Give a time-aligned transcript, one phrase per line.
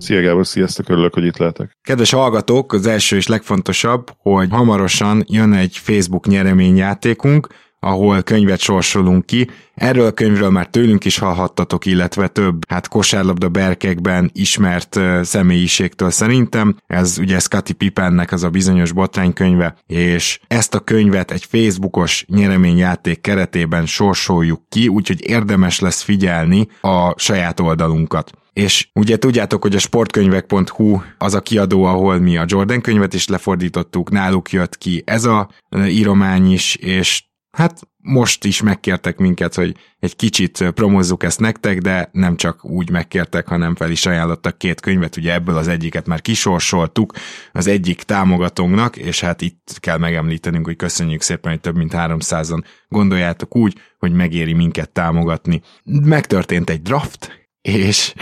[0.00, 1.76] Szia Gábor, sziasztok, örülök, hogy itt lehetek.
[1.82, 7.46] Kedves hallgatók, az első és legfontosabb, hogy hamarosan jön egy Facebook nyereményjátékunk,
[7.80, 9.50] ahol könyvet sorsolunk ki.
[9.74, 16.76] Erről a könyvről már tőlünk is hallhattatok, illetve több hát kosárlabda berkekben ismert személyiségtől szerintem.
[16.86, 23.20] Ez ugye Scotty Pippennek az a bizonyos botránykönyve, és ezt a könyvet egy Facebookos nyereményjáték
[23.20, 28.30] keretében sorsoljuk ki, úgyhogy érdemes lesz figyelni a saját oldalunkat.
[28.52, 33.28] És ugye tudjátok, hogy a sportkönyvek.hu az a kiadó, ahol mi a Jordan könyvet is
[33.28, 35.50] lefordítottuk, náluk jött ki ez a
[35.86, 42.08] íromány is, és Hát most is megkértek minket, hogy egy kicsit promozzuk ezt nektek, de
[42.12, 46.20] nem csak úgy megkértek, hanem fel is ajánlottak két könyvet, ugye ebből az egyiket már
[46.20, 47.12] kisorsoltuk
[47.52, 52.64] az egyik támogatónknak, és hát itt kell megemlítenünk, hogy köszönjük szépen, hogy több mint 300-an
[52.88, 55.60] gondoljátok úgy, hogy megéri minket támogatni.
[55.84, 58.14] Megtörtént egy draft, és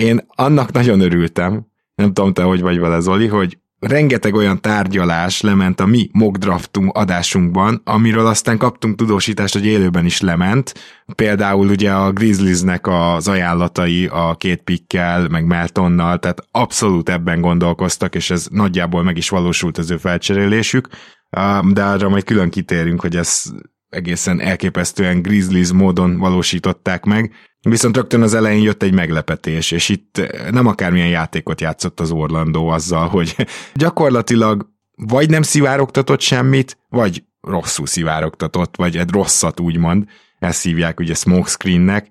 [0.00, 5.40] én annak nagyon örültem, nem tudom te, hogy vagy vele Zoli, hogy rengeteg olyan tárgyalás
[5.40, 10.74] lement a mi mock draftunk adásunkban, amiről aztán kaptunk tudósítást, hogy élőben is lement.
[11.14, 18.14] Például ugye a Grizzliesnek az ajánlatai a két pikkel, meg Meltonnal, tehát abszolút ebben gondolkoztak,
[18.14, 20.88] és ez nagyjából meg is valósult az ő felcserélésük,
[21.72, 23.42] de arra majd külön kitérünk, hogy ez
[23.88, 27.32] egészen elképesztően Grizzlies módon valósították meg.
[27.62, 32.68] Viszont rögtön az elején jött egy meglepetés, és itt nem akármilyen játékot játszott az Orlandó
[32.68, 33.36] azzal, hogy
[33.74, 40.04] gyakorlatilag vagy nem szivárogtatott semmit, vagy rosszul szivárogtatott, vagy egy rosszat úgymond,
[40.38, 42.08] ezt hívják ugye smokescreennek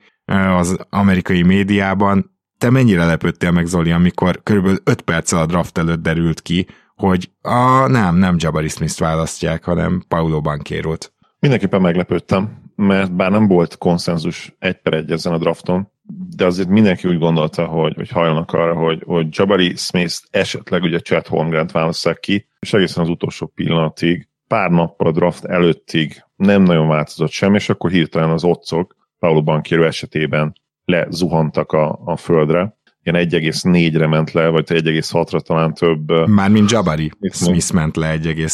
[0.57, 2.37] az amerikai médiában.
[2.57, 7.31] Te mennyire lepődtél meg, Zoli, amikor körülbelül 5 perccel a draft előtt derült ki, hogy
[7.41, 11.13] a, nem, nem Jabari Smith-t választják, hanem Paulo Banquero-t.
[11.39, 15.91] Mindenképpen meglepődtem, mert bár nem volt konszenzus egy per egy ezen a drafton,
[16.35, 20.99] de azért mindenki úgy gondolta, hogy, hogy hajlanak arra, hogy, hogy Jabari Smith esetleg ugye
[20.99, 26.63] Chad Holmgren választák ki, és egészen az utolsó pillanatig, pár nappal a draft előttig nem
[26.63, 30.53] nagyon változott semmi, és akkor hirtelen az otcok Paulo Bankiero esetében
[30.85, 36.27] lezuhantak a, a földre, ilyen 1,4-re ment le, vagy 1,6-ra talán több.
[36.27, 38.45] Mármint Jabari Smith ment le 1,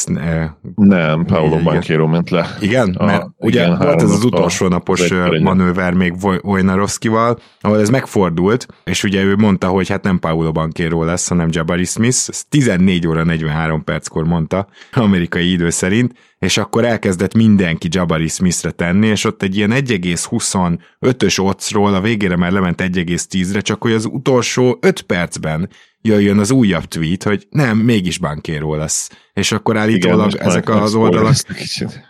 [0.76, 2.58] Nem, Paolo Banquero ment le.
[2.62, 2.96] Igen?
[2.98, 6.14] A, Mert ugye igen, volt ez az utolsó napos manőver még
[6.44, 11.48] Wojnarowskival, ahol ez megfordult, és ugye ő mondta, hogy hát nem Paolo Banquero lesz, hanem
[11.52, 16.14] Jabari Smith, ez 14 óra 43 perckor mondta, amerikai idő szerint,
[16.46, 22.36] és akkor elkezdett mindenki Jabari Smithre tenni, és ott egy ilyen 1,25-ös ocról a végére
[22.36, 25.70] már lement 1,10-re, csak hogy az utolsó 5 percben
[26.02, 29.10] jöjjön az újabb tweet, hogy nem, mégis bankéró lesz.
[29.34, 31.36] És akkor állítólag Igen, ezek az oldalak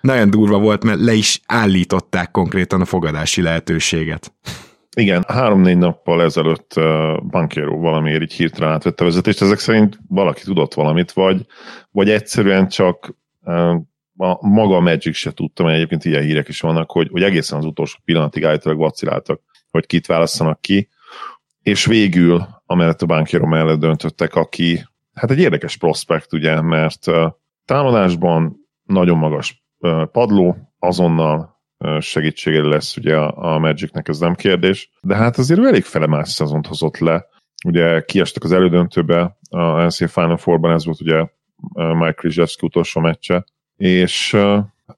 [0.02, 4.34] nagyon durva volt, mert le is állították konkrétan a fogadási lehetőséget.
[4.98, 6.74] Igen, három-négy nappal ezelőtt
[7.30, 11.46] Bankero valamiért így hirtelen átvette a vezetést, ezek szerint valaki tudott valamit, vagy,
[11.92, 13.16] vagy egyszerűen csak
[14.18, 17.58] a, maga a Magic se tudta, mert egyébként ilyen hírek is vannak, hogy, hogy egészen
[17.58, 20.90] az utolsó pillanatig állítólag vaciláltak, hogy kit válasszanak ki,
[21.62, 27.06] és végül amellett a bankéró mellett döntöttek, aki hát egy érdekes prospekt, ugye, mert
[27.66, 29.66] támadásban nagyon magas
[30.12, 31.60] padló, azonnal
[32.00, 36.98] segítsége lesz ugye a, Magicnek, ez nem kérdés, de hát azért elég felemás szezont hozott
[36.98, 37.26] le,
[37.66, 41.28] ugye kiestek az elődöntőbe, a NCAA Final Four-ban ez volt ugye
[41.74, 43.46] Mike Krzyzewski utolsó meccse,
[43.78, 44.38] és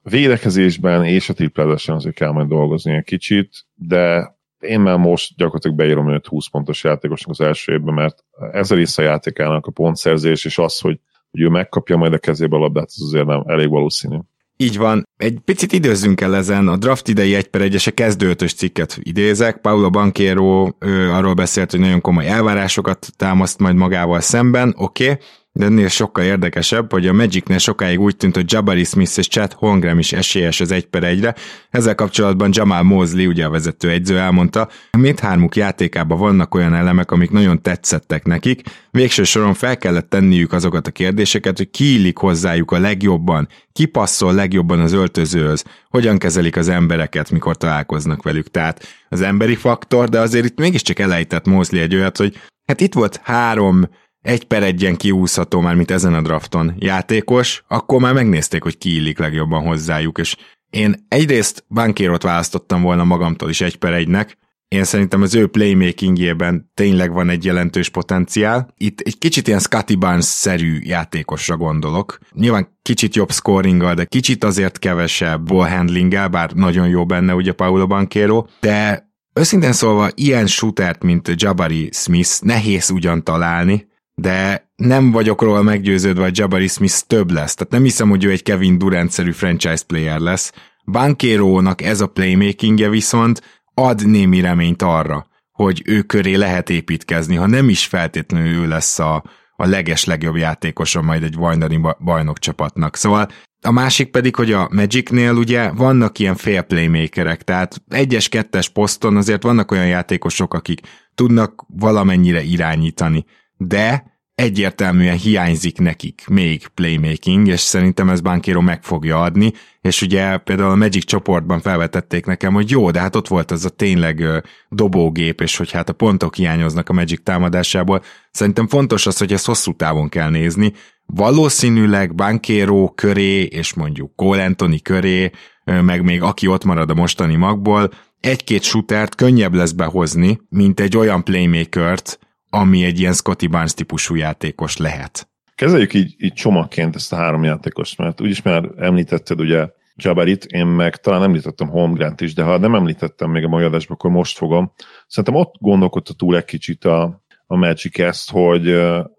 [0.02, 5.76] védekezésben és a triplezesen azért kell majd dolgozni egy kicsit, de én már most gyakorlatilag
[5.76, 9.70] beírom őt 20 pontos játékosnak az első évben, mert ez a része a játékának a
[9.70, 13.42] pontszerzés, és az, hogy, hogy ő megkapja majd a kezébe a labdát, az azért nem
[13.46, 14.18] elég valószínű.
[14.60, 15.06] Így van.
[15.16, 16.68] Egy picit időzzünk el ezen.
[16.68, 19.60] A draft idei egy per egyese kezdőötös cikket idézek.
[19.60, 24.74] Paulo Banquero ő arról beszélt, hogy nagyon komoly elvárásokat támaszt majd magával szemben.
[24.76, 25.18] Oké, okay
[25.58, 29.52] de ennél sokkal érdekesebb, hogy a Magicnél sokáig úgy tűnt, hogy Jabari Smith és Chad
[29.52, 31.34] Holmgren is esélyes az egy per egyre.
[31.70, 34.68] Ezzel kapcsolatban Jamal Mosley, ugye a vezető egyző elmondta,
[34.98, 38.62] mindhármuk játékában vannak olyan elemek, amik nagyon tetszettek nekik.
[38.90, 43.84] Végső soron fel kellett tenniük azokat a kérdéseket, hogy ki illik hozzájuk a legjobban, ki
[43.84, 48.50] passzol legjobban az öltözőhöz, hogyan kezelik az embereket, mikor találkoznak velük.
[48.50, 52.94] Tehát az emberi faktor, de azért itt mégiscsak elejtett Mosley egy olyat, hogy hát itt
[52.94, 53.88] volt három
[54.22, 56.74] egy per egyen kiúszható már, mint ezen a drafton.
[56.78, 60.36] Játékos, akkor már megnézték, hogy ki illik legjobban hozzájuk, és
[60.70, 64.36] én egyrészt Bankérot választottam volna magamtól is egy per egynek,
[64.68, 68.74] én szerintem az ő playmakingjében tényleg van egy jelentős potenciál.
[68.76, 72.18] Itt egy kicsit ilyen Scotty Barnes-szerű játékosra gondolok.
[72.32, 77.52] Nyilván kicsit jobb scoringgal, de kicsit azért kevesebb ball handlinggel, bár nagyon jó benne ugye
[77.52, 83.86] Paulo Banquero, de őszintén szólva ilyen shootert, mint Jabari Smith nehéz ugyan találni,
[84.20, 87.54] de nem vagyok róla meggyőződve, hogy Jabari Smith több lesz.
[87.54, 90.52] Tehát nem hiszem, hogy ő egy Kevin Durant-szerű franchise player lesz.
[90.84, 93.42] Bankérónak ez a playmakingje viszont
[93.74, 98.98] ad némi reményt arra, hogy ő köré lehet építkezni, ha nem is feltétlenül ő lesz
[98.98, 99.24] a,
[99.56, 102.96] a leges legjobb játékosa majd egy bajnoki bajnokcsapatnak.
[102.96, 103.28] Szóval
[103.62, 109.16] a másik pedig, hogy a Magicnél ugye vannak ilyen fair playmakerek, tehát egyes, kettes poszton
[109.16, 110.80] azért vannak olyan játékosok, akik
[111.14, 113.24] tudnak valamennyire irányítani,
[113.58, 120.36] de egyértelműen hiányzik nekik még playmaking, és szerintem ez Bankero meg fogja adni, és ugye
[120.36, 124.24] például a Magic csoportban felvetették nekem, hogy jó, de hát ott volt az a tényleg
[124.68, 128.02] dobógép, és hogy hát a pontok hiányoznak a Magic támadásából.
[128.30, 130.72] Szerintem fontos az, hogy ezt hosszú távon kell nézni.
[131.06, 135.30] Valószínűleg Bankero köré, és mondjuk Cole Anthony köré,
[135.64, 137.90] meg még aki ott marad a mostani magból,
[138.20, 142.18] egy-két shootert könnyebb lesz behozni, mint egy olyan playmakert,
[142.50, 145.28] ami egy ilyen Scotty Barnes típusú játékos lehet.
[145.54, 150.66] Kezeljük így, így csomagként ezt a három játékost, mert úgyis már említetted ugye Jabarit, én
[150.66, 154.36] meg talán említettem Holmgrant is, de ha nem említettem még a mai adásban, akkor most
[154.36, 154.72] fogom.
[155.06, 158.72] Szerintem ott gondolkodta túl egy kicsit a, a Magic ezt, hogy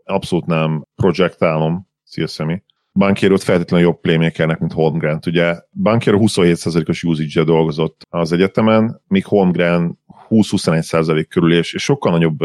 [0.03, 5.19] abszolút nem projektálom, szia Szemi, Bankierot feltétlenül jobb playmakernek, mint Holmgren.
[5.27, 9.99] Ugye Bankiero 27%-os usage dolgozott az egyetemen, míg Holmgren
[10.29, 12.39] 20-21% körül, és, és sokkal nagyobb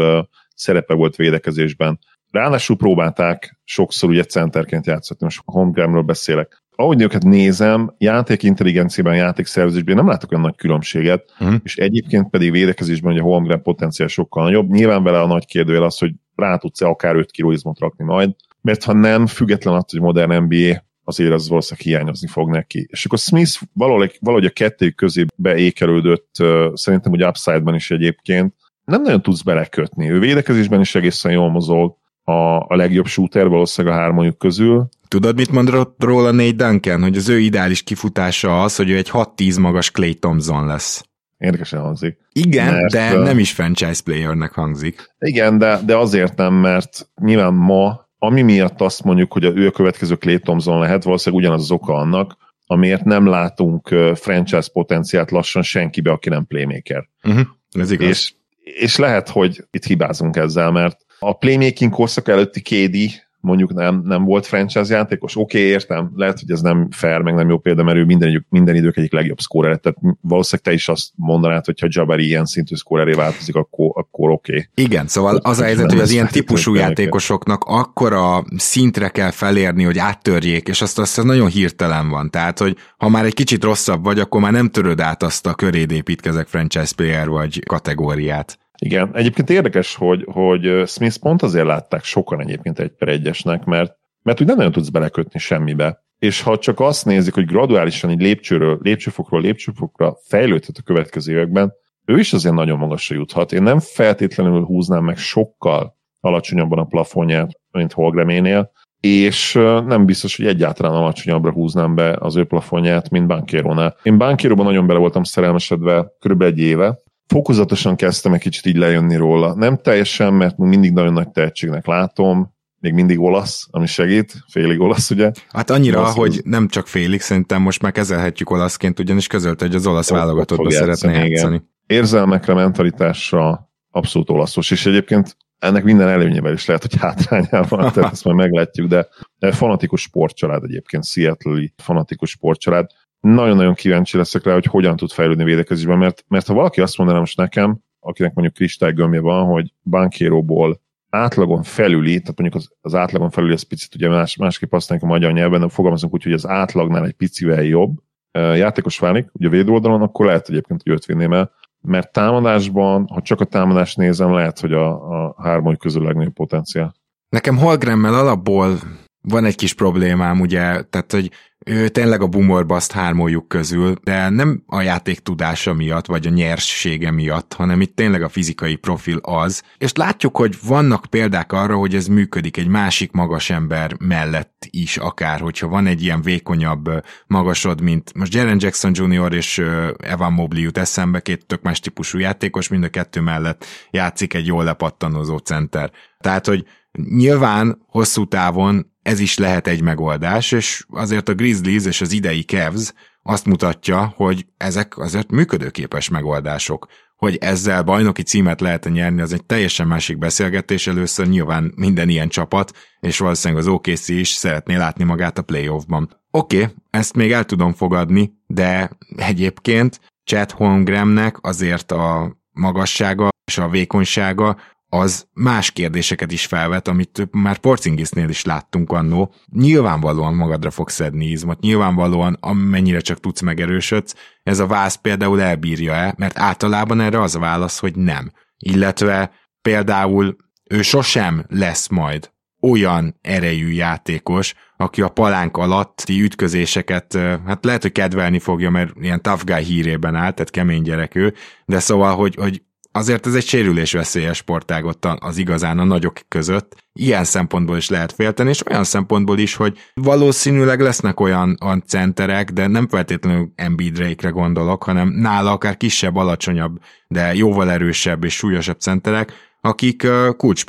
[0.55, 1.99] szerepe volt védekezésben.
[2.31, 6.63] Ráadásul próbálták sokszor ugye centerként játszani, most Holmgrenről beszélek.
[6.75, 11.55] Ahogy őket nézem, játék intelligenciában, játékszervezésben nem látok olyan nagy különbséget, uh-huh.
[11.63, 14.69] és egyébként pedig védekezésben ugye a Holmgren potenciál sokkal nagyobb.
[14.69, 18.83] Nyilván vele a nagy kérdőjel az, hogy rá tudsz-e akár 5 kilóizmot rakni majd, mert
[18.83, 22.87] ha nem, független attól, hogy modern NBA, azért az valószínűleg hiányozni fog neki.
[22.89, 26.35] És akkor Smith valahogy, valahogy a kettő közé beékelődött,
[26.73, 28.53] szerintem hogy upside-ban is egyébként,
[28.85, 30.09] nem nagyon tudsz belekötni.
[30.09, 31.97] Ő védekezésben is egészen jól mozog,
[32.27, 34.89] a, a legjobb shooter valószínűleg a hármonyuk közül.
[35.07, 37.01] Tudod, mit mondott róla Nate Duncan?
[37.01, 41.05] Hogy az ő ideális kifutása az, hogy ő egy 6-10 magas Clay Thompson lesz.
[41.37, 42.17] Érdekesen hangzik.
[42.31, 45.15] Igen, mert, de nem is franchise playernek hangzik.
[45.19, 49.67] Igen, de, de azért nem, mert nyilván ma, ami miatt azt mondjuk, hogy a, ő
[49.67, 55.31] a következő Clay Thompson lehet, valószínűleg ugyanaz az oka annak, amiért nem látunk franchise potenciált
[55.31, 57.09] lassan senkibe, aki nem playmaker.
[57.23, 58.07] Uh-huh, ez igaz.
[58.07, 58.33] És
[58.65, 64.23] és lehet, hogy itt hibázunk ezzel, mert a playmaking korszak előtti KD mondjuk nem, nem
[64.23, 67.83] volt franchise játékos, oké, okay, értem, lehet, hogy ez nem fair, meg nem jó példa,
[67.83, 71.79] mert ő minden, minden idők egyik legjobb szkórer, tehát valószínűleg te is azt mondanád, hogy
[71.79, 74.51] ha Jabari ilyen szintű szkóreré változik, akkor, akkor oké.
[74.51, 74.85] Okay.
[74.85, 79.97] Igen, szóval az a helyzet, hogy az ilyen típusú játékosoknak akkora szintre kell felérni, hogy
[79.97, 82.29] áttörjék, és azt, azt nagyon hirtelen van.
[82.29, 85.53] Tehát, hogy ha már egy kicsit rosszabb vagy, akkor már nem töröd át azt a
[85.53, 88.57] köréd építkezek franchise player vagy kategóriát.
[88.77, 93.95] Igen, egyébként érdekes, hogy, hogy Smith pont azért látták sokan egyébként egy per egyesnek, mert,
[94.21, 96.03] mert úgy nem nagyon tudsz belekötni semmibe.
[96.19, 101.73] És ha csak azt nézik, hogy graduálisan egy lépcsőről, lépcsőfokról lépcsőfokra fejlődhet a következő években,
[102.05, 103.51] ő is azért nagyon magasra juthat.
[103.51, 109.53] Én nem feltétlenül húznám meg sokkal alacsonyabban a plafonját, mint Holgreménél, és
[109.85, 113.95] nem biztos, hogy egyáltalán alacsonyabbra húznám be az ő plafonját, mint Bankérónál.
[114.03, 119.15] Én Bankéróban nagyon bele voltam szerelmesedve körülbelül egy éve, fokozatosan kezdtem egy kicsit így lejönni
[119.15, 119.53] róla.
[119.53, 125.09] Nem teljesen, mert mindig nagyon nagy tehetségnek látom, még mindig olasz, ami segít, félig olasz,
[125.09, 125.31] ugye?
[125.49, 129.75] Hát annyira, olasz, hogy nem csak félig, szerintem most már kezelhetjük olaszként, ugyanis közölte, hogy
[129.75, 131.29] az olasz válogatottba szeretne játszani.
[131.29, 131.61] játszani.
[131.87, 138.23] Érzelmekre, mentalitásra abszolút olaszos, és egyébként ennek minden előnyével is lehet, hogy hátrányával, tehát ezt
[138.23, 139.07] majd meglátjuk, de,
[139.39, 145.43] de fanatikus sportcsalád egyébként, seattle fanatikus sportcsalád nagyon-nagyon kíváncsi leszek rá, hogy hogyan tud fejlődni
[145.43, 150.81] védekezésben, mert, mert ha valaki azt mondaná most nekem, akinek mondjuk kristálygömbje van, hogy bankéróból
[151.09, 155.11] átlagon felüli, tehát mondjuk az, az átlagon felüli, ez picit ugye más, másképp használjuk a
[155.11, 157.97] magyar nyelven, de fogalmazunk úgy, hogy az átlagnál egy picivel jobb
[158.31, 163.21] játékos válik, ugye a védőoldalon, akkor lehet egyébként, hogy őt vinném el, mert támadásban, ha
[163.21, 164.87] csak a támadást nézem, lehet, hogy a,
[165.25, 166.95] a hármony közül legnagyobb potenciál.
[167.29, 168.79] Nekem Holgremmel alapból
[169.21, 171.31] van egy kis problémám, ugye, tehát, hogy
[171.65, 176.29] ő tényleg a boomer bust hármójuk közül, de nem a játék tudása miatt, vagy a
[176.29, 179.63] nyerssége miatt, hanem itt tényleg a fizikai profil az.
[179.77, 184.97] És látjuk, hogy vannak példák arra, hogy ez működik egy másik magas ember mellett is,
[184.97, 186.89] akár, hogyha van egy ilyen vékonyabb
[187.27, 189.33] magasod, mint most Jaren Jackson Jr.
[189.33, 189.57] és
[189.97, 194.47] Evan Mobley jut eszembe, két tök más típusú játékos, mind a kettő mellett játszik egy
[194.47, 195.91] jól lepattanozó center.
[196.19, 196.65] Tehát, hogy
[197.09, 202.41] nyilván hosszú távon ez is lehet egy megoldás, és azért a Grizzlies és az idei
[202.41, 202.93] Cavs
[203.23, 206.87] azt mutatja, hogy ezek azért működőképes megoldások.
[207.15, 210.87] Hogy ezzel bajnoki címet lehet nyerni, az egy teljesen másik beszélgetés.
[210.87, 216.21] Először nyilván minden ilyen csapat, és valószínűleg az OKC is szeretné látni magát a playoffban.
[216.31, 223.57] Oké, okay, ezt még el tudom fogadni, de egyébként Chad Holmgramnek azért a magassága és
[223.57, 224.57] a vékonysága
[224.89, 229.33] az más kérdéseket is felvet, amit már Porcingisnél is láttunk annó.
[229.51, 236.13] Nyilvánvalóan magadra fog szedni izmot, nyilvánvalóan amennyire csak tudsz megerősödsz, ez a vász például elbírja-e,
[236.17, 238.31] mert általában erre az a válasz, hogy nem.
[238.57, 240.35] Illetve például
[240.69, 247.13] ő sosem lesz majd olyan erejű játékos, aki a palánk alatti ütközéseket,
[247.45, 251.33] hát lehet, hogy kedvelni fogja, mert ilyen tough guy hírében áll, tehát kemény gyerek ő,
[251.65, 252.61] de szóval, hogy, hogy
[252.95, 256.75] azért ez egy sérülésveszélyes sportág ott az igazán a nagyok között.
[256.93, 262.51] Ilyen szempontból is lehet félteni, és olyan szempontból is, hogy valószínűleg lesznek olyan, olyan centerek,
[262.51, 268.35] de nem feltétlenül Embiid Drake-re gondolok, hanem nála akár kisebb, alacsonyabb, de jóval erősebb és
[268.35, 270.65] súlyosabb centerek, akik kulcs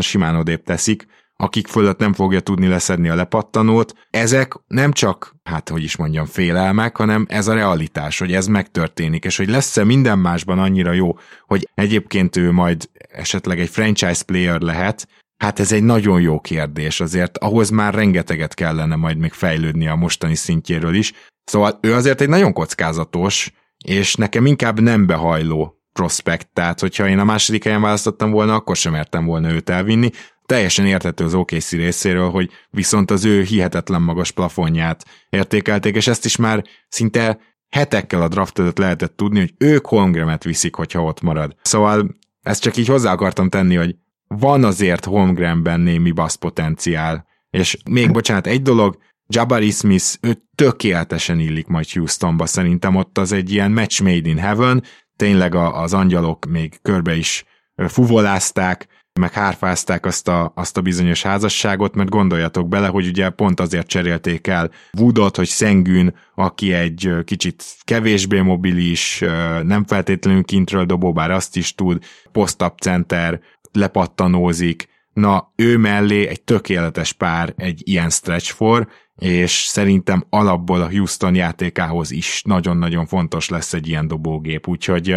[0.00, 1.06] simán odébb teszik,
[1.44, 3.94] akik fölött nem fogja tudni leszedni a lepattanót.
[4.10, 9.24] Ezek nem csak, hát hogy is mondjam, félelmek, hanem ez a realitás, hogy ez megtörténik,
[9.24, 14.60] és hogy lesz-e minden másban annyira jó, hogy egyébként ő majd esetleg egy franchise player
[14.60, 19.88] lehet, Hát ez egy nagyon jó kérdés, azért ahhoz már rengeteget kellene majd még fejlődni
[19.88, 21.12] a mostani szintjéről is.
[21.44, 23.52] Szóval ő azért egy nagyon kockázatos,
[23.84, 28.76] és nekem inkább nem behajló prospekt, tehát hogyha én a második helyen választottam volna, akkor
[28.76, 30.10] sem mertem volna őt elvinni,
[30.46, 36.24] teljesen érthető az OKC részéről, hogy viszont az ő hihetetlen magas plafonját értékelték, és ezt
[36.24, 41.20] is már szinte hetekkel a draft előtt lehetett tudni, hogy ők Holmgramet viszik, hogyha ott
[41.20, 41.56] marad.
[41.62, 43.96] Szóval ezt csak így hozzá akartam tenni, hogy
[44.28, 47.26] van azért Holmgrenben némi basz potenciál.
[47.50, 53.32] És még bocsánat, egy dolog, Jabari Smith, ő tökéletesen illik majd Houstonba, szerintem ott az
[53.32, 54.82] egy ilyen match made in heaven,
[55.16, 57.44] tényleg az angyalok még körbe is
[57.76, 58.86] fuvolázták,
[59.20, 63.86] meg hárfázták azt a, azt a bizonyos házasságot, mert gondoljatok bele, hogy ugye pont azért
[63.86, 69.18] cserélték el Woodot, hogy Szengűn, aki egy kicsit kevésbé mobilis,
[69.62, 73.40] nem feltétlenül kintről dobó, bár azt is tud, post-up center,
[73.72, 80.90] lepattanózik, na ő mellé egy tökéletes pár egy ilyen stretch for, és szerintem alapból a
[80.90, 85.08] Houston játékához is nagyon-nagyon fontos lesz egy ilyen dobógép, úgyhogy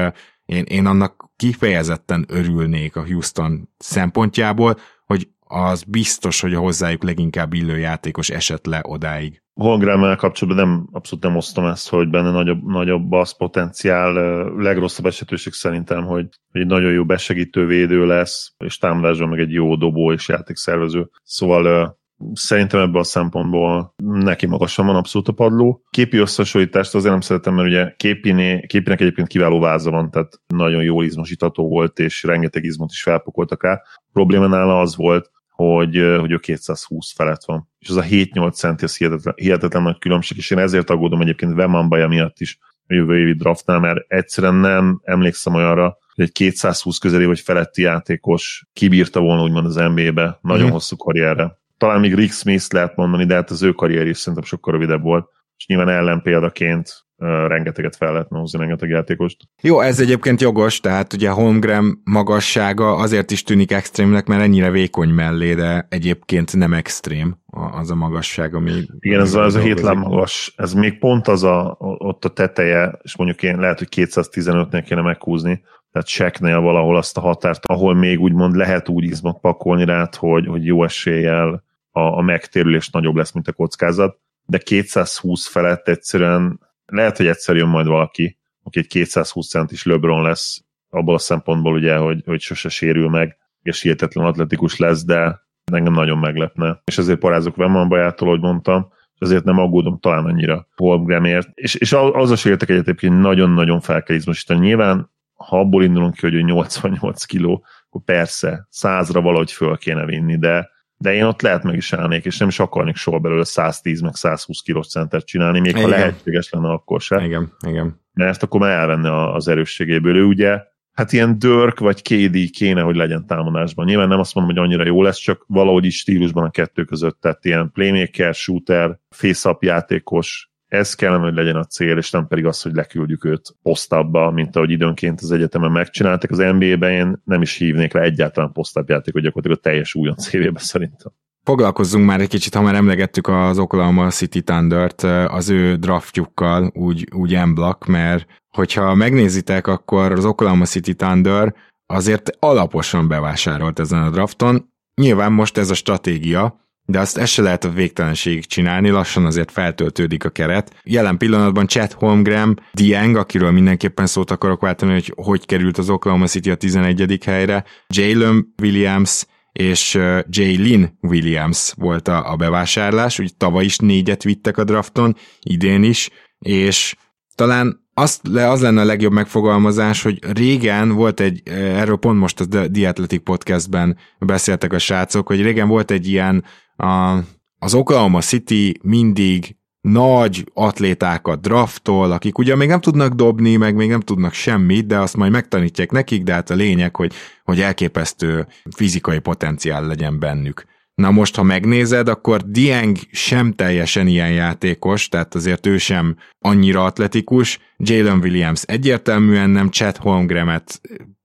[0.45, 4.75] én, én annak kifejezetten örülnék a Houston szempontjából,
[5.05, 9.41] hogy az biztos, hogy a hozzájuk leginkább illő játékos esett le odáig.
[9.53, 14.13] Holmgrámmel kapcsolatban nem, abszolút nem osztom ezt, hogy benne nagyobb, nagyobb az potenciál.
[14.57, 19.51] Legrosszabb esetőség szerintem, hogy, hogy egy nagyon jó besegítő védő lesz, és támadásban meg egy
[19.51, 21.09] jó dobó és játékszervező.
[21.23, 21.96] Szóval
[22.33, 25.83] Szerintem ebből a szempontból neki magasan van abszolút a padló.
[25.89, 30.83] Képi összehasonlítást azért nem szeretem, mert ugye Képiné, Képinek egyébként kiváló váza van, tehát nagyon
[30.83, 33.81] jó izmosítató volt, és rengeteg izmot is felpakoltak rá.
[33.95, 37.69] A probléma nála az volt, hogy, hogy ő 220 felett van.
[37.79, 41.55] És az a 7-8 centi, az hihetetlen, hihetetlen nagy különbség, és én ezért aggódom egyébként
[41.87, 46.97] Baja miatt is a jövő évi draftnál, mert egyszerűen nem emlékszem olyanra, hogy egy 220
[46.97, 50.71] közeli vagy feletti játékos kibírta volna úgymond az NBA-be nagyon mm.
[50.71, 54.43] hosszú karrierre talán még Rick Smith lehet mondani, de hát az ő karrier is szerintem
[54.43, 57.07] sokkal rövidebb volt, és nyilván ellenpéldaként
[57.47, 59.37] rengeteget fel lehet hozni, rengeteg játékost.
[59.61, 65.09] Jó, ez egyébként jogos, tehát ugye Holmgren magassága azért is tűnik extrémnek, mert ennyire vékony
[65.09, 67.37] mellé, de egyébként nem extrém
[67.71, 68.71] az a magasság, ami...
[68.99, 73.17] Igen, ez ez a hétlám magas, ez még pont az a, ott a teteje, és
[73.17, 78.19] mondjuk én lehet, hogy 215-nél kéne meghúzni, tehát checknél valahol azt a határt, ahol még
[78.19, 81.63] úgymond lehet úgy izmot pakolni rá, hogy, hogy jó eséllyel
[81.97, 87.55] a, a megtérülés nagyobb lesz, mint a kockázat, de 220 felett egyszerűen lehet, hogy egyszer
[87.55, 92.41] jön majd valaki, aki egy 220 centis LeBron lesz, abból a szempontból ugye, hogy, hogy
[92.41, 96.81] sose sérül meg, és hihetetlen atletikus lesz, de engem nagyon meglepne.
[96.85, 101.49] És ezért parázok Vemman bajától, hogy mondtam, és azért nem aggódom talán annyira Holmgramért.
[101.53, 104.59] És, és az a értek egyébként nagyon-nagyon fel kell izmosítani.
[104.65, 110.05] Nyilván, ha abból indulunk ki, hogy ő 88 kiló, akkor persze, százra valahogy föl kéne
[110.05, 113.43] vinni, de de én ott lehet meg is állnék, és nem is akarnék soha belőle
[113.43, 115.83] 110 meg 120 kilós centert csinálni, még igen.
[115.83, 117.25] ha lehetséges lenne akkor se.
[117.25, 118.01] Igen, igen.
[118.13, 120.15] Mert ezt akkor már elvenne az erősségéből.
[120.15, 120.63] Ő ugye,
[120.93, 123.85] hát ilyen Dörk vagy KD kéne, hogy legyen támadásban.
[123.85, 127.21] Nyilván nem azt mondom, hogy annyira jó lesz, csak valahogy is stílusban a kettő között,
[127.21, 132.45] tehát ilyen playmaker, shooter, face-up játékos, ez kellene, hogy legyen a cél, és nem pedig
[132.45, 136.31] az, hogy leküldjük őt posztabba, mint ahogy időnként az egyetemen megcsináltak.
[136.31, 140.59] Az NBA-ben én nem is hívnék rá egyáltalán posztab játékot, gyakorlatilag a teljes újon CV-be
[140.59, 141.11] szerintem.
[141.43, 147.07] Foglalkozzunk már egy kicsit, ha már emlegettük az Oklahoma City Thunder-t az ő draftjukkal, úgy,
[147.13, 151.53] úgy emblak, mert hogyha megnézitek, akkor az Oklahoma City Thunder
[151.85, 154.69] azért alaposan bevásárolt ezen a drafton.
[155.01, 159.51] Nyilván most ez a stratégia, de azt ezt se lehet a végtelenségig csinálni, lassan azért
[159.51, 160.75] feltöltődik a keret.
[160.83, 166.25] Jelen pillanatban Chad Holmgren, Dieng, akiről mindenképpen szót akarok váltani, hogy hogy került az Oklahoma
[166.25, 167.19] City a 11.
[167.25, 174.57] helyre, Jalen Williams, és Jaylin Williams volt a, a bevásárlás, úgy tavaly is négyet vittek
[174.57, 176.95] a drafton, idén is, és
[177.35, 182.39] talán azt, le, az lenne a legjobb megfogalmazás, hogy régen volt egy, erről pont most
[182.39, 186.43] a The Athletic podcastben beszéltek a srácok, hogy régen volt egy ilyen
[186.75, 187.17] a,
[187.59, 193.89] az Oklahoma City mindig nagy atlétákat draftol, akik ugye még nem tudnak dobni, meg még
[193.89, 197.13] nem tudnak semmit, de azt majd megtanítják nekik, de hát a lényeg, hogy,
[197.43, 200.65] hogy elképesztő fizikai potenciál legyen bennük.
[201.01, 206.83] Na most, ha megnézed, akkor Dieng sem teljesen ilyen játékos, tehát azért ő sem annyira
[206.83, 210.81] atletikus, Jalen Williams egyértelműen nem, Chad Holmgremet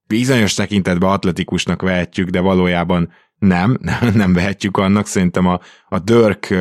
[0.07, 3.77] bizonyos tekintetben atletikusnak vehetjük, de valójában nem,
[4.13, 6.53] nem vehetjük annak, szerintem a, a Dörk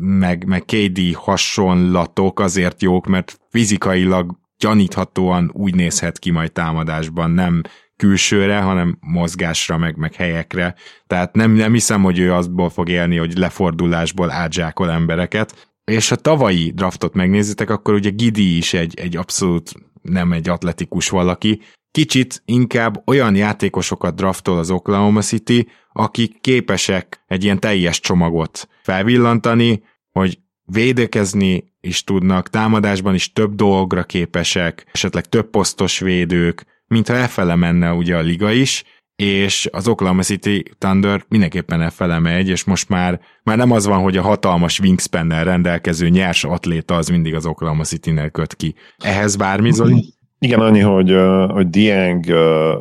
[0.00, 7.62] meg, meg KD hasonlatok azért jók, mert fizikailag gyaníthatóan úgy nézhet ki majd támadásban, nem
[7.98, 10.74] külsőre, hanem mozgásra, meg, meg helyekre.
[11.06, 15.68] Tehát nem, nem hiszem, hogy ő azból fog élni, hogy lefordulásból átzsákol embereket.
[15.84, 21.08] És ha tavalyi draftot megnézitek, akkor ugye Gidi is egy, egy abszolút nem egy atletikus
[21.08, 28.68] valaki, kicsit inkább olyan játékosokat draftol az Oklahoma City, akik képesek egy ilyen teljes csomagot
[28.82, 37.14] felvillantani, hogy védekezni is tudnak, támadásban is több dolgra képesek, esetleg több posztos védők, mintha
[37.14, 38.84] elfele menne ugye a liga is,
[39.16, 44.02] és az Oklahoma City Thunder mindenképpen elfele megy, és most már, már nem az van,
[44.02, 48.74] hogy a hatalmas wingspan rendelkező nyers atléta az mindig az Oklahoma City-nél köt ki.
[48.98, 50.14] Ehhez bármi, Zoli?
[50.38, 51.16] Igen, annyi, hogy,
[51.48, 52.26] hogy Dieng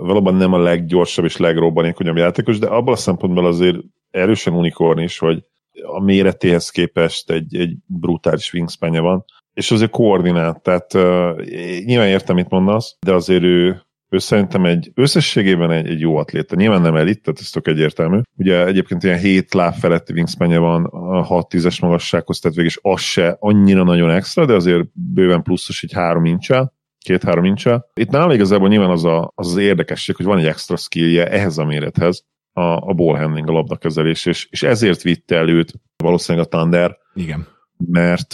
[0.01, 3.77] valóban nem a leggyorsabb és legrobbanékonyabb játékos, de abban a szempontból azért
[4.11, 5.43] erősen unikorn is, hogy
[5.83, 11.43] a méretéhez képest egy, egy brutális wingspanje van, és azért koordinált, tehát uh,
[11.85, 16.55] nyilván értem, mit mondasz, de azért ő, ő szerintem egy összességében egy, egy jó atléta.
[16.55, 18.19] Nyilván nem elit, tehát ez tök egyértelmű.
[18.37, 23.37] Ugye egyébként ilyen 7 láb feletti wingspanje van a 6-10-es magassághoz, tehát végig az se
[23.39, 26.75] annyira nagyon extra, de azért bőven pluszos egy 3 incsel
[27.07, 27.89] két-három incsel.
[27.93, 31.57] Itt nála igazából nyilván az, a, az az érdekesség, hogy van egy extra skillje ehhez
[31.57, 36.49] a mérethez, a, a ball handling, a labdakezelés, és, és ezért vitte előtt valószínűleg a
[36.49, 36.97] Thunder.
[37.13, 37.47] Igen.
[37.77, 38.33] Mert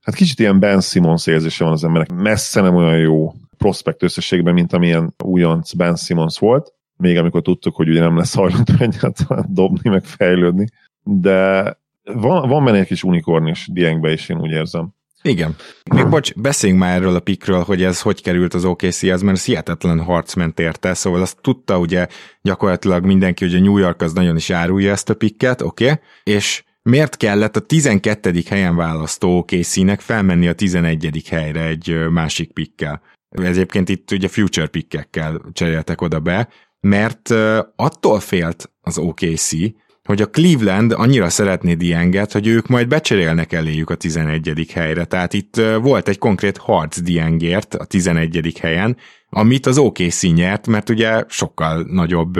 [0.00, 2.12] hát kicsit ilyen Ben Simmons érzése van az emberek.
[2.12, 3.32] Messze nem olyan jó
[3.64, 8.34] prospekt összességben, mint amilyen újonc Ben Simmons volt, még amikor tudtuk, hogy ugye nem lesz
[8.34, 10.66] hajlandó egyáltalán dobni, meg fejlődni.
[11.02, 11.62] De
[12.02, 14.94] van, van benne egy kis unikorn is Diengbe is, én úgy érzem.
[15.22, 15.56] Igen.
[15.94, 19.44] Még bocs, beszéljünk már erről a pikről, hogy ez hogy került az OKC-hez, mert ez
[19.44, 22.06] hihetetlen harc ment érte, szóval azt tudta ugye
[22.42, 25.84] gyakorlatilag mindenki, hogy a New York az nagyon is árulja ezt a pikket, oké?
[25.84, 25.96] Okay?
[26.22, 28.42] És miért kellett a 12.
[28.48, 31.22] helyen választó OKC-nek felmenni a 11.
[31.28, 33.02] helyre egy másik pikkel?
[33.42, 36.48] Egyébként itt ugye future pikkekkel cseréltek oda be,
[36.80, 37.30] mert
[37.76, 39.50] attól félt az OKC,
[40.04, 44.70] hogy a Cleveland annyira szeretné Dienget, hogy ők majd becserélnek eléjük a 11.
[44.72, 45.04] helyre.
[45.04, 48.58] Tehát itt volt egy konkrét harc Diengért a 11.
[48.60, 48.96] helyen,
[49.28, 52.38] amit az OKC nyert, mert ugye sokkal nagyobb,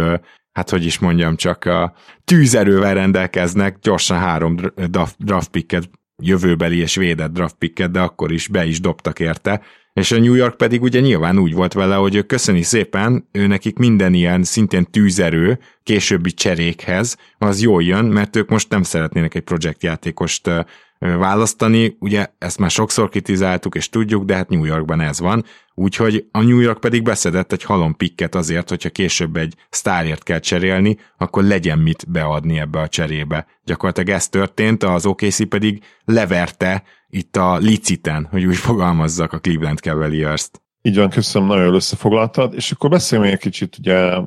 [0.53, 4.57] hát hogy is mondjam, csak a tűzerővel rendelkeznek, gyorsan három
[5.19, 5.91] draft picket,
[6.23, 9.61] jövőbeli és védett draft picket, de akkor is be is dobtak érte,
[9.95, 13.47] és a New York pedig ugye nyilván úgy volt vele, hogy ő köszöni szépen, ő
[13.47, 19.35] nekik minden ilyen szintén tűzerő, későbbi cserékhez, az jól jön, mert ők most nem szeretnének
[19.35, 20.51] egy projektjátékost
[20.99, 26.27] választani, ugye ezt már sokszor kritizáltuk és tudjuk, de hát New Yorkban ez van, úgyhogy
[26.31, 30.97] a New York pedig beszedett egy halom pikket azért, hogyha később egy sztárért kell cserélni,
[31.17, 33.47] akkor legyen mit beadni ebbe a cserébe.
[33.65, 36.83] Gyakorlatilag ez történt, az OKC pedig leverte
[37.14, 40.62] itt a liciten, hogy úgy fogalmazzak a Cleveland Cavaliers-t.
[40.83, 44.20] Így van, köszönöm, nagyon jól összefoglaltad, és akkor beszéljünk egy kicsit ugye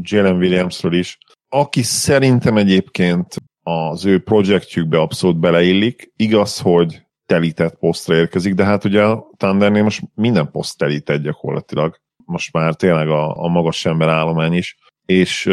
[0.00, 1.18] Jalen Williamsről is.
[1.48, 8.84] aki szerintem egyébként az ő projektjükbe abszolút beleillik, igaz, hogy telített posztra érkezik, de hát
[8.84, 11.96] ugye a Thundernél most minden poszt telített gyakorlatilag.
[12.24, 15.44] Most már tényleg a, a magas ember állomány is, és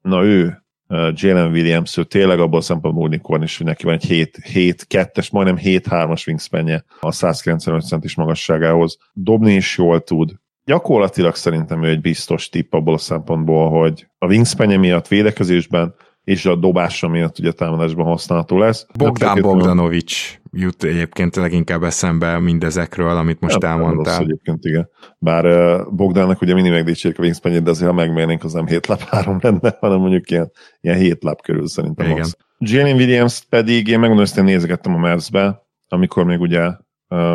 [0.00, 4.30] na ő, Jalen Williams, ő tényleg abban a szempontból unikorn is, hogy neki van egy
[4.54, 8.98] 7-2-es, majdnem 7-3-as wingspanje a 195 centis magasságához.
[9.12, 10.32] Dobni is jól tud.
[10.64, 16.46] Gyakorlatilag szerintem ő egy biztos tipp abból a szempontból, hogy a wingspanje miatt védekezésben és
[16.46, 18.86] a dobása miatt ugye támadásban használható lesz.
[18.98, 24.18] Bogdán Bogdanovics jut egyébként leginkább eszembe mindezekről, amit most ja, elmondtál.
[24.18, 24.88] Rossz egyébként, igen.
[25.18, 25.44] Bár
[25.90, 29.38] Bogdánnak ugye mindig megdicsérik a wingspan de azért ha megmérnénk, az nem 7 lap 3
[29.40, 32.20] lenne, hanem mondjuk ilyen, ilyen 7 lap körül szerintem igen.
[32.20, 32.36] az.
[32.58, 36.70] Jalen Williams pedig én megmondom, hogy nézegettem a Mavs-be, amikor még ugye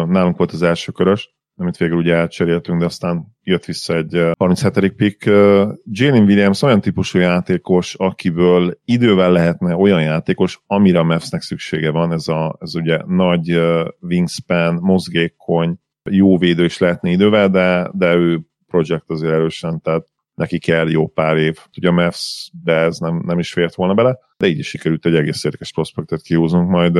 [0.06, 4.94] nálunk volt az első körös, amit végül ugye elcseréltünk, de aztán jött vissza egy 37.
[4.96, 5.26] pick.
[5.84, 12.12] Jalen Williams olyan típusú játékos, akiből idővel lehetne olyan játékos, amire a Mavsnek szüksége van,
[12.12, 13.60] ez, a, ez ugye nagy
[14.02, 20.60] wingspan, mozgékony, jó védő is lehetne idővel, de, de ő projekt azért erősen, tehát neki
[20.60, 21.58] kell jó pár év.
[21.78, 25.06] Ugye a Mavs, de ez nem, nem is fért volna bele, de így is sikerült
[25.06, 27.00] egy egész érdekes prospektet kihúznunk, majd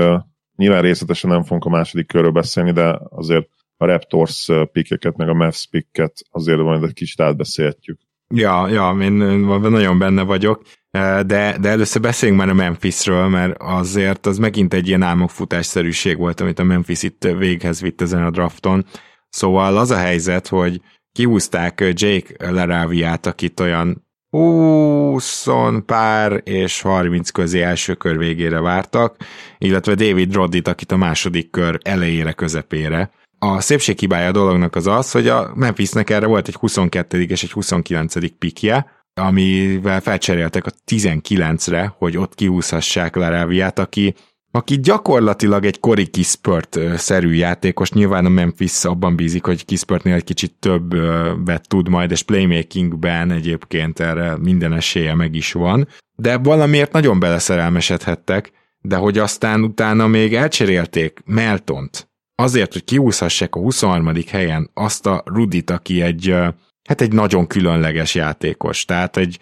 [0.56, 3.50] nyilván részletesen nem fogunk a második körről beszélni, de azért
[3.82, 8.00] a Raptors pikkeket, meg a Mavs picket azért majd egy kicsit átbeszélhetjük.
[8.34, 10.62] Ja, ja, én nagyon benne vagyok,
[10.92, 16.40] de, de először beszéljünk már a Memphisről, mert azért az megint egy ilyen álmokfutásszerűség volt,
[16.40, 18.86] amit a Memphis itt véghez vitt ezen a drafton.
[19.30, 25.46] Szóval az a helyzet, hogy kihúzták Jake Laraviát, akit olyan 20
[25.86, 29.16] pár és 30 közé első kör végére vártak,
[29.58, 35.12] illetve David Roddit, akit a második kör elejére, közepére a szépséghibája a dolognak az az,
[35.12, 37.22] hogy a Memphisnek erre volt egy 22.
[37.22, 38.38] és egy 29.
[38.38, 44.16] pikje, amivel felcseréltek a 19-re, hogy ott kihúzhassák Laraviát, aki
[44.52, 50.54] aki gyakorlatilag egy Cory Kispert-szerű játékos, nyilván a Memphis abban bízik, hogy Kispörtnél egy kicsit
[50.60, 57.20] többet tud majd, és playmakingben egyébként erre minden esélye meg is van, de valamiért nagyon
[57.20, 62.09] beleszerelmesedhettek, de hogy aztán utána még elcserélték Meltont,
[62.40, 64.14] azért, hogy kiúszhassák a 23.
[64.32, 66.36] helyen azt a Rudit, aki egy,
[66.84, 68.86] hát egy nagyon különleges játékos.
[68.86, 69.40] Tehát egy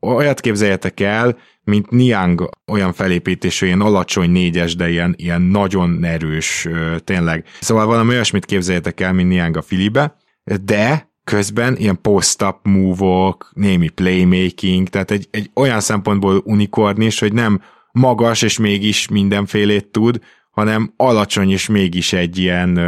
[0.00, 6.68] olyat képzeljetek el, mint Niang olyan felépítésű, ilyen alacsony négyes, de ilyen, ilyen nagyon erős,
[7.04, 7.44] tényleg.
[7.60, 10.16] Szóval valami olyasmit képzeljetek el, mint Niang a Filibe,
[10.64, 17.32] de közben ilyen post-up move-ok, némi playmaking, tehát egy, egy olyan szempontból unikorn is, hogy
[17.32, 17.60] nem
[17.92, 22.78] magas és mégis mindenfélét tud, hanem alacsony és mégis egy ilyen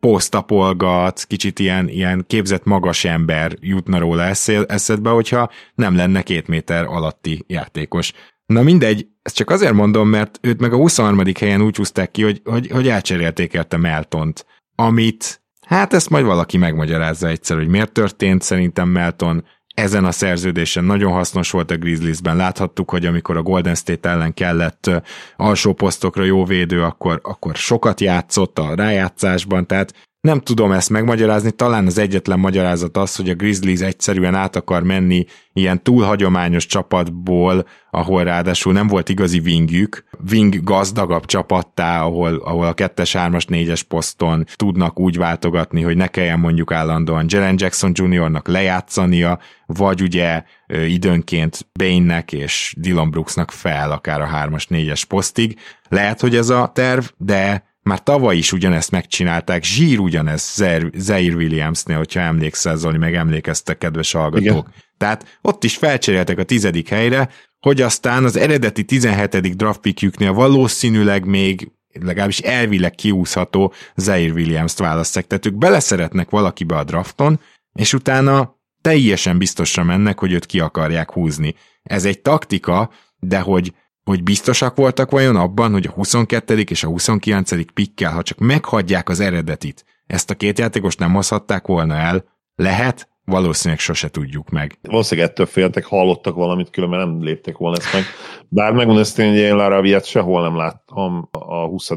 [0.00, 4.22] posztapolgat, kicsit ilyen, ilyen képzett magas ember jutna róla
[4.66, 8.12] eszedbe, hogyha nem lenne két méter alatti játékos.
[8.46, 11.20] Na mindegy, ezt csak azért mondom, mert őt meg a 23.
[11.40, 16.56] helyen úgy húzták ki, hogy, hogy, hogy elcserélték érte Meltont, amit Hát ezt majd valaki
[16.56, 18.42] megmagyarázza egyszer, hogy miért történt.
[18.42, 22.36] Szerintem Melton ezen a szerződésen nagyon hasznos volt a Grizzliesben.
[22.36, 24.90] Láthattuk, hogy amikor a Golden State ellen kellett
[25.36, 31.50] alsó posztokra jó védő, akkor, akkor sokat játszott a rájátszásban, tehát nem tudom ezt megmagyarázni,
[31.50, 36.66] talán az egyetlen magyarázat az, hogy a Grizzlies egyszerűen át akar menni ilyen túl hagyományos
[36.66, 43.44] csapatból, ahol ráadásul nem volt igazi wingjük, wing gazdagabb csapattá, ahol, ahol a 2-es, 3-as,
[43.48, 50.02] 4-es poszton tudnak úgy váltogatni, hogy ne kelljen mondjuk állandóan Jalen Jackson Jr.-nak lejátszania, vagy
[50.02, 50.42] ugye
[50.86, 55.58] időnként Bane-nek és Dylan Brooksnak fel akár a 3-as, 4-es posztig.
[55.88, 60.54] Lehet, hogy ez a terv, de már tavaly is ugyanezt megcsinálták, zsír ugyanezt
[60.94, 64.44] Zaire Williamsnél, hogyha emlékszel, Zoli, meg emlékeztek, kedves hallgatók.
[64.44, 64.72] Igen.
[64.98, 67.28] Tehát ott is felcseréltek a tizedik helyre,
[67.60, 69.56] hogy aztán az eredeti 17.
[69.56, 75.26] draft pickjüknél valószínűleg még legalábbis elvileg kiúszható Zaire Williams-t választják.
[75.26, 77.40] Tehát ők beleszeretnek valakibe a drafton,
[77.72, 81.54] és utána teljesen biztosra mennek, hogy őt ki akarják húzni.
[81.82, 83.72] Ez egy taktika, de hogy
[84.04, 86.60] hogy biztosak voltak vajon abban, hogy a 22.
[86.60, 87.72] és a 29.
[87.72, 92.24] pikkel, ha csak meghagyják az eredetit, ezt a két játékost nem hozhatták volna el?
[92.54, 93.08] Lehet?
[93.24, 94.78] Valószínűleg sose tudjuk meg.
[94.82, 98.02] Valószínűleg ettől féltek, hallottak valamit, különben nem lépték volna ezt meg.
[98.48, 101.90] Bár megmondom ezt, hogy én Lara Viet sehol nem láttam a 20.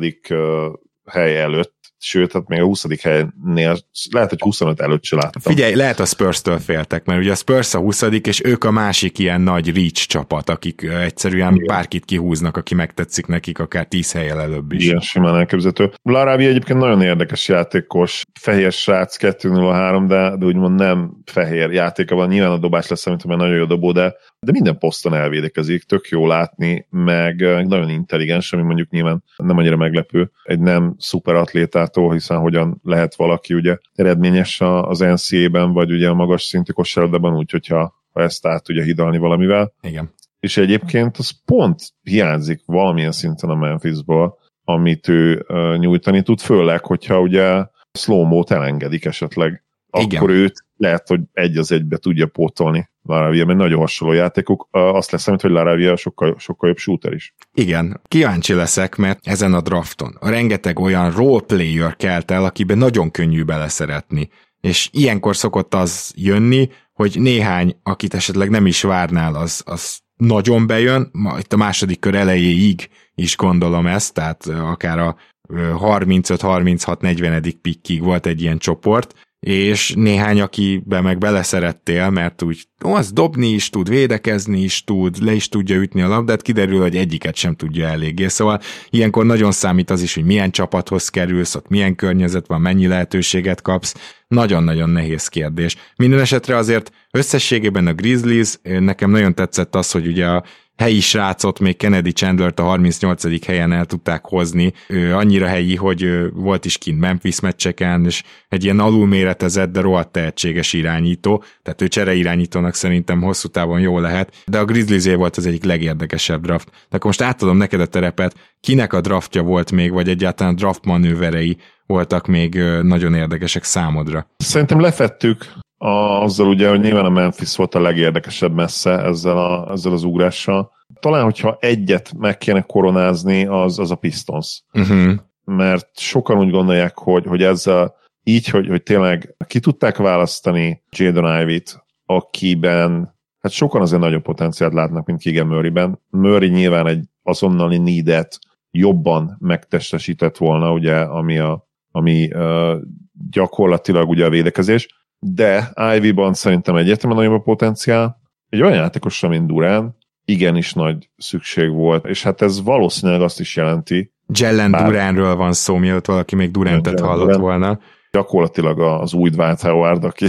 [1.06, 3.02] hely előtt, sőt, hát még a 20.
[3.02, 3.78] helynél
[4.12, 5.42] lehet, hogy 25 előtt se láttam.
[5.42, 9.20] Figyelj, lehet a Spurs-től féltek, mert ugye a Spurs a 20 és ők a másik
[9.20, 11.66] ilyen nagy reach csapat, akik egyszerűen Igen.
[11.68, 14.86] bárkit kihúznak, aki megtetszik nekik, akár 10 helyen előbb is.
[14.86, 15.92] Igen, simán elképzelhető.
[16.02, 22.28] Larabi egyébként nagyon érdekes játékos, fehér srác 2-0-3, de, de úgymond nem fehér játéka van,
[22.28, 26.28] nyilván a dobás lesz, amit nagyon jó dobó, de, de minden poszton elvédekezik, tök jó
[26.28, 32.40] látni, meg nagyon intelligens, ami mondjuk nyilván nem annyira meglepő egy nem szuper atlétától, hiszen
[32.40, 37.96] hogyan lehet valaki ugye eredményes az NCA-ben, vagy ugye a magas szintű kosárlabdában úgy, hogyha
[38.14, 39.74] ha ezt át tudja hidalni valamivel.
[39.82, 40.14] Igen.
[40.40, 46.86] És egyébként az pont hiányzik valamilyen szinten a Memphisból, amit ő uh, nyújtani tud, főleg,
[46.86, 49.64] hogyha ugye slow-mo-t elengedik esetleg,
[49.98, 50.18] Igen.
[50.18, 54.68] akkor őt lehet, hogy egy az egybe tudja pótolni Laravia, mert nagyon hasonló játékok.
[54.72, 57.36] Azt lesz, hogy Laravia sokkal, sokkal jobb shooter is.
[57.54, 63.12] Igen, kíváncsi leszek, mert ezen a drafton a rengeteg olyan roleplayer kelt el, akiben nagyon
[63.12, 64.30] könnyű beleszeretni.
[64.62, 70.68] És ilyenkor szokott az jönni, hogy néhány, akit esetleg nem is várnál, az, az nagyon
[70.68, 75.16] bejön, itt a második kör elejéig is gondolom ezt, tehát akár a
[75.50, 77.54] 35-36-40.
[77.62, 83.48] pikkig volt egy ilyen csoport, és néhány, akibe meg beleszerettél, mert úgy ó, az dobni
[83.48, 87.56] is tud, védekezni is tud, le is tudja ütni a labdát, kiderül, hogy egyiket sem
[87.56, 88.28] tudja eléggé.
[88.28, 92.88] Szóval ilyenkor nagyon számít az is, hogy milyen csapathoz kerülsz, ott milyen környezet van, mennyi
[92.88, 93.96] lehetőséget kapsz.
[94.28, 95.76] Nagyon-nagyon nehéz kérdés.
[95.96, 100.44] Minden esetre azért összességében a Grizzlies, nekem nagyon tetszett az, hogy ugye a
[100.78, 103.46] helyi srácot, még Kennedy chandler a 38.
[103.46, 104.74] helyen el tudták hozni.
[104.88, 110.12] Ő annyira helyi, hogy volt is kint Memphis meccseken, és egy ilyen alulméretezett, de rohadt
[110.12, 115.38] tehetséges irányító, tehát ő csere irányítónak szerintem hosszú távon jó lehet, de a Grizzlies volt
[115.38, 116.70] az egyik legérdekesebb draft.
[116.70, 120.86] De akkor most átadom neked a terepet, kinek a draftja volt még, vagy egyáltalán draft
[120.86, 124.30] manőverei voltak még nagyon érdekesek számodra?
[124.38, 125.46] Szerintem lefettük
[125.78, 130.72] azzal ugye, hogy nyilván a Memphis volt a legérdekesebb messze ezzel, a, ezzel az ugrással.
[131.00, 134.64] Talán, hogyha egyet meg kéne koronázni, az, az a Pistons.
[134.74, 135.14] Uh-huh.
[135.44, 141.42] Mert sokan úgy gondolják, hogy, hogy ezzel így, hogy, hogy tényleg ki tudták választani Jadon
[141.42, 146.00] Ivy-t, akiben hát sokan azért nagyobb potenciált látnak, mint Keegan Murray-ben.
[146.10, 148.40] Murray nyilván egy azonnali needet
[148.72, 152.82] jobban megtestesített volna, ugye, ami, a, ami uh,
[153.30, 154.88] gyakorlatilag ugye a védekezés,
[155.20, 158.22] de Ivy-ban szerintem egyértelműen nagyobb a potenciál.
[158.50, 163.56] Egy olyan játékosra, mint Durán, igenis nagy szükség volt, és hát ez valószínűleg azt is
[163.56, 164.14] jelenti.
[164.40, 164.86] Jellen bár...
[164.86, 167.80] Duránről van szó, mielőtt valaki még Durantet hallott Durant, volna.
[168.12, 170.26] Gyakorlatilag az új Dwight Howard, aki,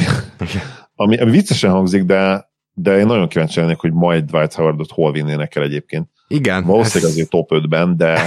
[0.94, 5.12] ami, ami viccesen hangzik, de, de én nagyon kíváncsi lennék, hogy majd Dwight Howardot hol
[5.12, 6.08] vinnének el egyébként.
[6.28, 6.64] Igen.
[6.64, 7.16] Valószínűleg ez...
[7.16, 8.20] azért top 5-ben, de,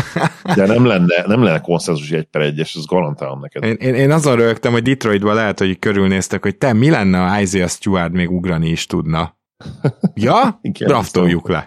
[0.56, 3.64] de nem lenne, nem lenne konszenzus egy per egyes, ez garantálom neked.
[3.64, 7.40] Én, én, én azon rögtem, hogy Detroitban lehet, hogy körülnéztek, hogy te mi lenne, ha
[7.40, 9.36] Isaiah Stewart még ugrani is tudna.
[10.14, 10.58] Ja?
[10.62, 11.64] Igen, draftoljuk le.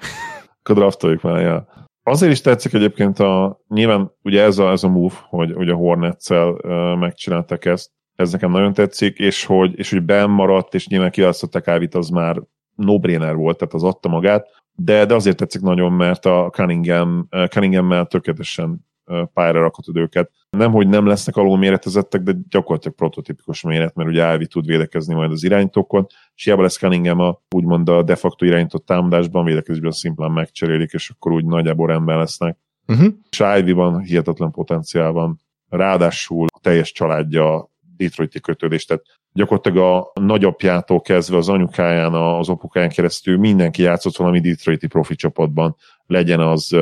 [0.59, 1.67] Akkor draftoljuk le, ja.
[2.03, 5.75] Azért is tetszik egyébként a, nyilván ugye ez a, ez a move, hogy, hogy a
[5.75, 10.87] Hornets-el uh, megcsináltak ezt, ez nekem nagyon tetszik, és hogy, és hogy benn maradt, és
[10.87, 12.41] nyilván kiválasztották Ávit, az már
[12.75, 18.05] no-brainer volt, tehát az adta magát, de, de azért tetszik nagyon, mert a Cunningham, Cunningham-mel
[18.05, 18.89] tökéletesen
[19.33, 20.31] pályára rakhatod őket.
[20.49, 25.13] Nem, hogy nem lesznek alul méretezettek, de gyakorlatilag prototípikus méret, mert ugye Ivy tud védekezni
[25.13, 29.91] majd az irányítókon, és hiába lesz Cunningham a, úgymond a de facto irányított támadásban, védekezésben
[29.91, 32.57] szimplán megcserélik, és akkor úgy nagyjából rendben lesznek.
[32.87, 33.13] Uh-huh.
[33.29, 35.39] És Ivy-ban hihetetlen potenciál van.
[35.69, 37.70] Ráadásul a teljes családja
[38.03, 44.39] Detroiti kötődés, tehát gyakorlatilag a nagyapjától kezdve az anyukáján, az apukáján keresztül mindenki játszott valami
[44.39, 46.75] Detroiti profi csapatban, legyen az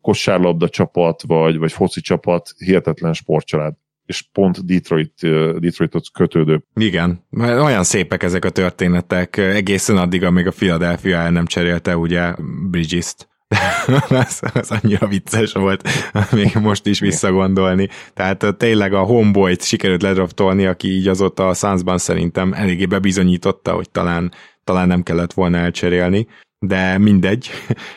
[0.00, 3.74] kosárlabda csapat, vagy, vagy foci csapat, hihetetlen sportcsalád
[4.08, 5.12] és pont Detroit,
[5.58, 6.64] Detroitot kötődő.
[6.74, 12.34] Igen, olyan szépek ezek a történetek, egészen addig, amíg a Philadelphia el nem cserélte ugye
[12.70, 13.28] Bridges-t.
[14.08, 15.88] ez, ez annyira vicces volt
[16.32, 17.88] még most is visszagondolni.
[18.14, 23.90] Tehát tényleg a homeboy sikerült ledraftolni, aki így azóta a Sunsban szerintem eléggé bebizonyította, hogy
[23.90, 24.32] talán,
[24.64, 26.26] talán nem kellett volna elcserélni
[26.58, 27.50] de mindegy.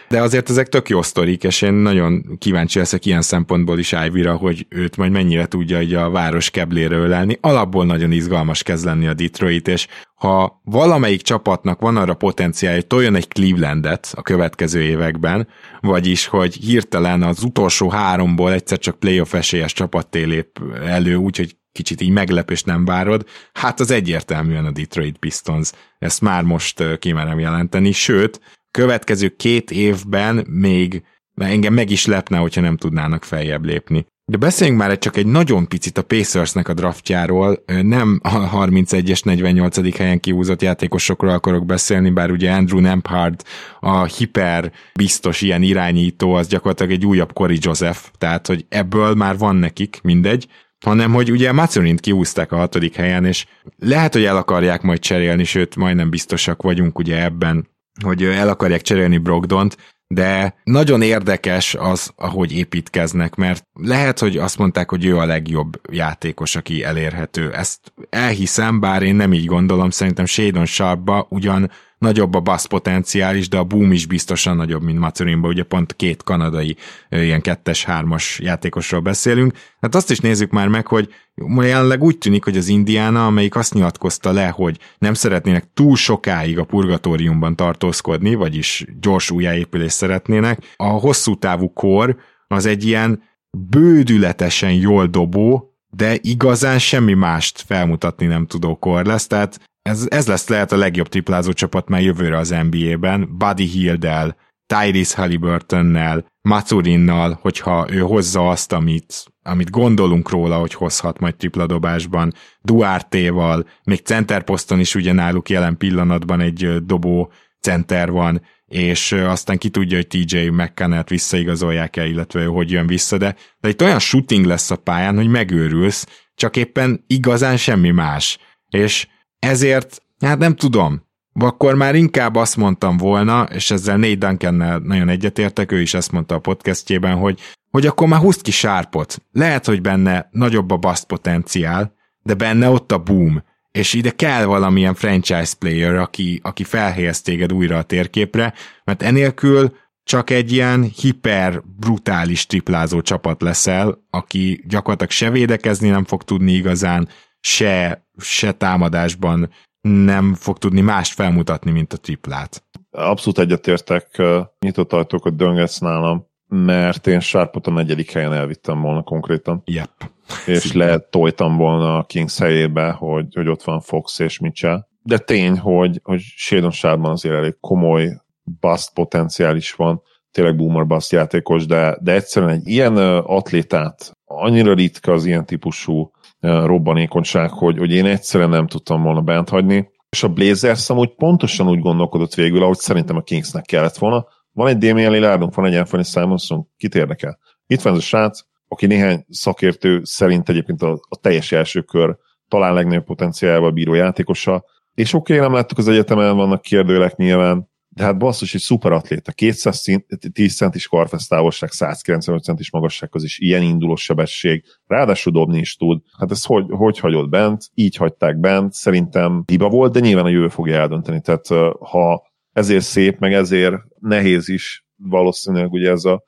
[0.09, 4.23] De azért ezek tök jó sztorik, és én nagyon kíváncsi leszek ilyen szempontból is ivy
[4.23, 7.37] hogy őt majd mennyire tudja hogy a város keblére ölelni.
[7.41, 12.87] Alapból nagyon izgalmas kezd lenni a Detroit, és ha valamelyik csapatnak van arra potenciál, hogy
[12.87, 15.47] toljon egy Clevelandet a következő években,
[15.79, 22.01] vagyis, hogy hirtelen az utolsó háromból egyszer csak playoff esélyes csapat lép elő, úgyhogy kicsit
[22.01, 25.71] így meglep és nem várod, hát az egyértelműen a Detroit Pistons.
[25.99, 31.03] Ezt már most kimerem jelenteni, sőt, következő két évben még
[31.35, 34.05] engem meg is lepne, hogyha nem tudnának feljebb lépni.
[34.25, 39.97] De beszéljünk már csak egy nagyon picit a Pacersnek a draftjáról, nem a 31-es 48.
[39.97, 43.43] helyen kiúzott játékosokról akarok beszélni, bár ugye Andrew Nembhard
[43.79, 49.37] a hiper biztos ilyen irányító, az gyakorlatilag egy újabb Cory Joseph, tehát hogy ebből már
[49.37, 50.47] van nekik, mindegy,
[50.85, 53.45] hanem hogy ugye Mazurint kiúzták a hatodik helyen, és
[53.77, 57.67] lehet, hogy el akarják majd cserélni, sőt, majdnem biztosak vagyunk ugye ebben,
[58.03, 64.57] hogy el akarják cserélni Brogdont, de nagyon érdekes az, ahogy építkeznek, mert lehet, hogy azt
[64.57, 67.53] mondták, hogy ő a legjobb játékos, aki elérhető.
[67.53, 73.35] Ezt elhiszem, bár én nem így gondolom, szerintem Shadon Sharpba ugyan nagyobb a basz potenciál
[73.35, 76.75] is, de a boom is biztosan nagyobb, mint Macurinba, ugye pont két kanadai
[77.09, 79.53] ilyen kettes-hármas játékosról beszélünk.
[79.81, 81.13] Hát azt is nézzük már meg, hogy
[81.57, 86.59] jelenleg úgy tűnik, hogy az Indiana, amelyik azt nyilatkozta le, hogy nem szeretnének túl sokáig
[86.59, 93.23] a purgatóriumban tartózkodni, vagyis gyors újjáépülést szeretnének, a hosszú távú kor az egy ilyen
[93.69, 100.27] bődületesen jól dobó, de igazán semmi mást felmutatni nem tudó kor lesz, tehát ez, ez
[100.27, 107.39] lesz lehet a legjobb triplázó csapat már jövőre az NBA-ben, Buddy Hill-del, Tyrese Halliburtonnel, Maturinnal,
[107.41, 114.79] hogyha ő hozza azt, amit, amit gondolunk róla, hogy hozhat majd tripladobásban, Duarte-val, még centerposzton
[114.79, 120.47] is ugye náluk jelen pillanatban egy dobó center van, és aztán ki tudja, hogy TJ
[120.47, 125.15] McCannert visszaigazolják el, illetve hogy jön vissza, de, de itt olyan shooting lesz a pályán,
[125.15, 128.37] hogy megőrülsz, csak éppen igazán semmi más.
[128.69, 129.07] És
[129.41, 135.09] ezért, hát nem tudom, akkor már inkább azt mondtam volna, és ezzel Nate duncan nagyon
[135.09, 137.39] egyetértek, ő is ezt mondta a podcastjében, hogy,
[137.71, 139.21] hogy akkor már húzd ki sárpot.
[139.31, 144.45] Lehet, hogy benne nagyobb a bust potenciál, de benne ott a boom, és ide kell
[144.45, 150.83] valamilyen franchise player, aki, aki felhelyez téged újra a térképre, mert enélkül csak egy ilyen
[150.83, 158.51] hiper brutális triplázó csapat leszel, aki gyakorlatilag se védekezni nem fog tudni igazán, se, se
[158.51, 159.49] támadásban
[159.81, 162.63] nem fog tudni mást felmutatni, mint a triplát.
[162.91, 164.21] Abszolút egyetértek,
[164.59, 169.61] nyitott ajtókat döngetsz nálam, mert én Sharpot a negyedik helyen elvittem volna konkrétan.
[169.65, 170.11] Yep.
[170.45, 170.77] És Szépen.
[170.77, 174.87] lehet tojtam volna a Kings helyébe, hogy, hogy ott van Fox és Mitchell.
[175.01, 180.85] De tény, hogy, hogy Shadon Sharpban azért elég komoly bust potenciál is van, tényleg boomer
[180.85, 187.77] bust játékos, de, de egyszerűen egy ilyen atlétát, annyira ritka az ilyen típusú robbanékonyság, hogy,
[187.77, 189.89] hogy én egyszerűen nem tudtam volna bent hagyni.
[190.09, 194.25] És a Blazers amúgy pontosan úgy gondolkodott végül, ahogy szerintem a Kingsnek kellett volna.
[194.51, 197.39] Van egy Damian Lillardunk, van egy Anthony Simonson, kit érdekel?
[197.67, 202.17] Itt van ez a srác, aki néhány szakértő szerint egyébként a, a teljes első kör
[202.47, 207.70] talán legnagyobb potenciálval bíró játékosa, és oké, okay, nem láttuk az egyetemen, vannak kérdőlek nyilván,
[208.01, 214.63] de hát basszus, egy szuperatléta, 210 centis karfesztávolság, 195 centis magassághoz is ilyen induló sebesség,
[214.85, 216.01] ráadásul dobni is tud.
[216.19, 217.69] Hát ezt hogy, hogy hagyod bent?
[217.73, 221.21] Így hagyták bent, szerintem hiba volt, de nyilván a jövő fogja eldönteni.
[221.21, 226.23] Tehát ha ezért szép, meg ezért nehéz is valószínűleg ugye ez a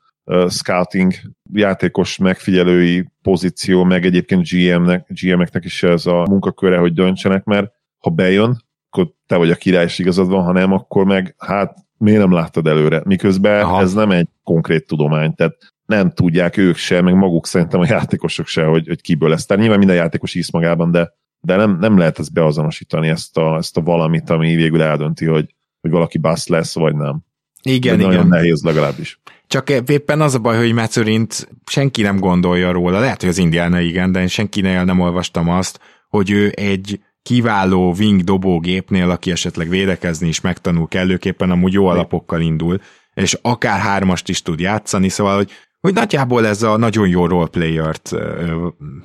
[0.48, 1.12] scouting
[1.52, 8.10] játékos megfigyelői pozíció, meg egyébként GM-nek, GM-eknek is ez a munkaköre, hogy döntsenek, mert ha
[8.10, 8.62] bejön,
[8.94, 12.32] akkor te vagy a király, és igazad van, ha nem, akkor meg hát miért nem
[12.32, 13.02] láttad előre?
[13.04, 13.80] Miközben Aha.
[13.80, 18.46] ez nem egy konkrét tudomány, tehát nem tudják ők se, meg maguk szerintem a játékosok
[18.46, 19.46] se, hogy, hogy kiből lesz.
[19.46, 23.56] Tehát nyilván minden játékos hisz magában, de, de nem, nem lehet ezt beazonosítani, ezt a,
[23.56, 27.22] ezt a valamit, ami végül eldönti, hogy, hogy valaki basz lesz, vagy nem.
[27.62, 28.14] Igen, de igen.
[28.14, 29.20] Nagyon nehéz legalábbis.
[29.46, 33.80] Csak éppen az a baj, hogy Metszörint senki nem gondolja róla, lehet, hogy az Indiana
[33.80, 39.68] igen, de én senkinél nem olvastam azt, hogy ő egy kiváló wing dobógépnél, aki esetleg
[39.68, 42.80] védekezni is megtanul kellőképpen, amúgy jó alapokkal indul,
[43.14, 48.10] és akár hármast is tud játszani, szóval, hogy, hogy nagyjából ez a nagyon jó roleplayert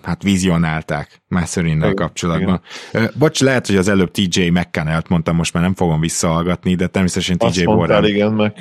[0.01, 2.61] hát vizionálták Masserinnel kapcsolatban.
[2.93, 3.11] Igen.
[3.17, 7.37] Bocs, lehet, hogy az előbb TJ McCannelt mondtam, most már nem fogom visszahallgatni, de természetesen
[7.37, 8.05] TJ Warren.
[8.05, 8.53] igen,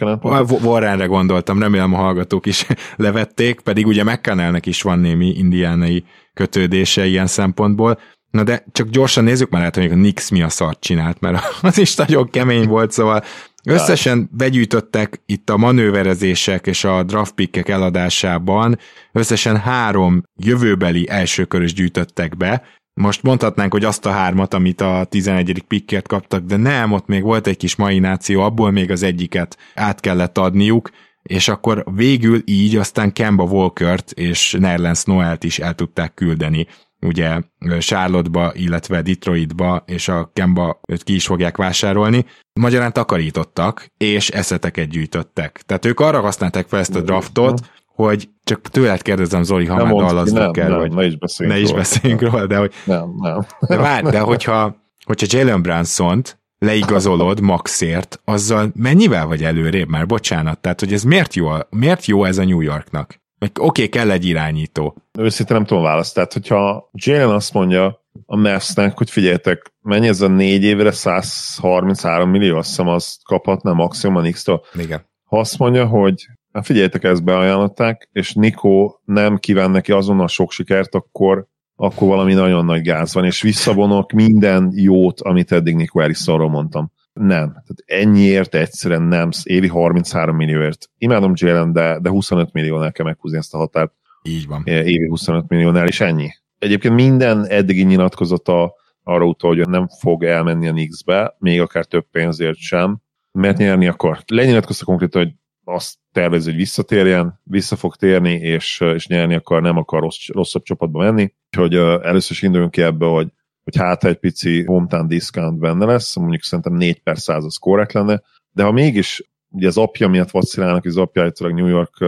[0.63, 2.67] Warrenre gondoltam, remélem a hallgatók is
[2.97, 7.99] levették, pedig ugye McCannelnek is van némi indiánai kötődése ilyen szempontból.
[8.31, 11.43] Na de csak gyorsan nézzük már át, hogy a Nix mi a szart csinált, mert
[11.63, 13.23] az is nagyon kemény volt, szóval
[13.65, 18.79] összesen begyűjtöttek itt a manőverezések és a draft pickek eladásában,
[19.13, 22.63] összesen három jövőbeli elsőkörös gyűjtöttek be,
[22.99, 25.65] most mondhatnánk, hogy azt a hármat, amit a 11.
[25.69, 30.01] pickért kaptak, de nem, ott még volt egy kis maináció, abból még az egyiket át
[30.01, 30.91] kellett adniuk,
[31.23, 36.67] és akkor végül így aztán Kemba Walkert és Nerlens Noelt is el tudták küldeni
[37.01, 37.41] ugye
[37.79, 42.27] Charlotte-ba, illetve Detroitba, és a Kemba őt ki is fogják vásárolni.
[42.53, 45.63] Magyarán takarítottak, és eszeteket gyűjtöttek.
[45.67, 49.87] Tehát ők arra használták fel ezt a draftot, hogy csak tőled kérdezem, Zoli, ha nem
[49.87, 52.73] már Dallas nem, kell, nem, vagy ne is beszéljünk ne is beszéljünk róla, de hogy...
[52.85, 53.47] Nem, nem.
[53.61, 60.59] De várj, de hogyha, hogyha Jalen Brunson-t leigazolod maxért, azzal mennyivel vagy előrébb már, bocsánat,
[60.59, 63.21] tehát hogy ez miért jó, miért jó ez a New Yorknak?
[63.41, 64.97] Oké, okay, kell egy irányító.
[65.19, 66.15] Őszintén nem tudom választ.
[66.15, 72.31] Tehát, hogyha Jalen azt mondja a Mavsnek, hogy figyeljetek, mennyi ez a négy évre 133
[72.31, 74.65] millió, azt hiszem azt kaphatna maximum a Nix-től.
[74.75, 75.07] Igen.
[75.25, 80.53] Ha azt mondja, hogy hát figyeljetek, ezt beajánlották, és Nikó nem kíván neki azonnal sok
[80.53, 81.47] sikert, akkor
[81.81, 86.93] akkor valami nagyon nagy gáz van, és visszavonok minden jót, amit eddig Nico Harrisonról mondtam.
[87.19, 87.49] Nem.
[87.49, 89.29] Tehát ennyiért egyszerűen nem.
[89.43, 90.91] Évi 33 millióért.
[90.99, 93.93] Imádom Jalen, de, de 25 milliónál kell meghúzni ezt a határt.
[94.23, 94.63] Így van.
[94.65, 96.29] Évi 25 milliónál, és ennyi.
[96.59, 102.07] Egyébként minden eddigi nyilatkozata arra utal, hogy nem fog elmenni a Knicks-be, még akár több
[102.11, 102.99] pénzért sem,
[103.33, 104.19] mert nyerni akar.
[104.27, 105.33] Lenyilatkozta konkrétan, hogy
[105.65, 110.63] azt tervez, hogy visszatérjen, vissza fog térni, és, és nyerni akar, nem akar rossz, rosszabb
[110.63, 111.35] csapatba menni.
[111.51, 113.29] Úgyhogy uh, először is induljunk ki ebbe, hogy,
[113.69, 117.93] hogy hát egy pici hometown discount benne lesz, mondjuk szerintem 4 per 100 az korrekt
[117.93, 122.05] lenne, de ha mégis ugye az apja miatt vacilálnak, az apja állítólag New York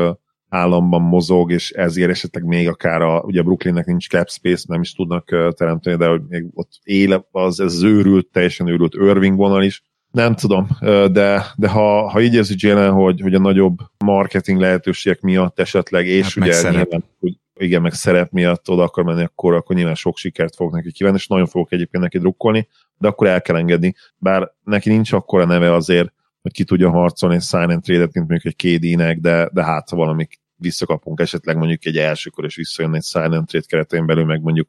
[0.49, 4.93] államban mozog, és ezért esetleg még akár a, ugye Brooklynnek nincs cap space, nem is
[4.93, 9.63] tudnak teremteni, de hogy még ott éle az, ez az őrült, teljesen őrült Irving vonal
[9.63, 10.69] is, nem tudom,
[11.13, 16.07] de, de ha, ha így érzi Jalen, hogy, hogy a nagyobb marketing lehetőségek miatt esetleg,
[16.07, 19.95] és hát ugye nyilván, hogy igen, meg szerep miatt oda akar menni, akkor, akkor nyilván
[19.95, 23.57] sok sikert fog neki kívánni, és nagyon fogok egyébként neki drukkolni, de akkor el kell
[23.57, 23.95] engedni.
[24.19, 28.29] Bár neki nincs akkora neve azért, hogy ki tudja harcolni egy sign and trade-et, mint
[28.29, 32.95] mondjuk egy KD-nek, de, de hát ha valami visszakapunk esetleg mondjuk egy elsőkor, és visszajön
[32.95, 34.69] egy sign and trade keretén belül, meg mondjuk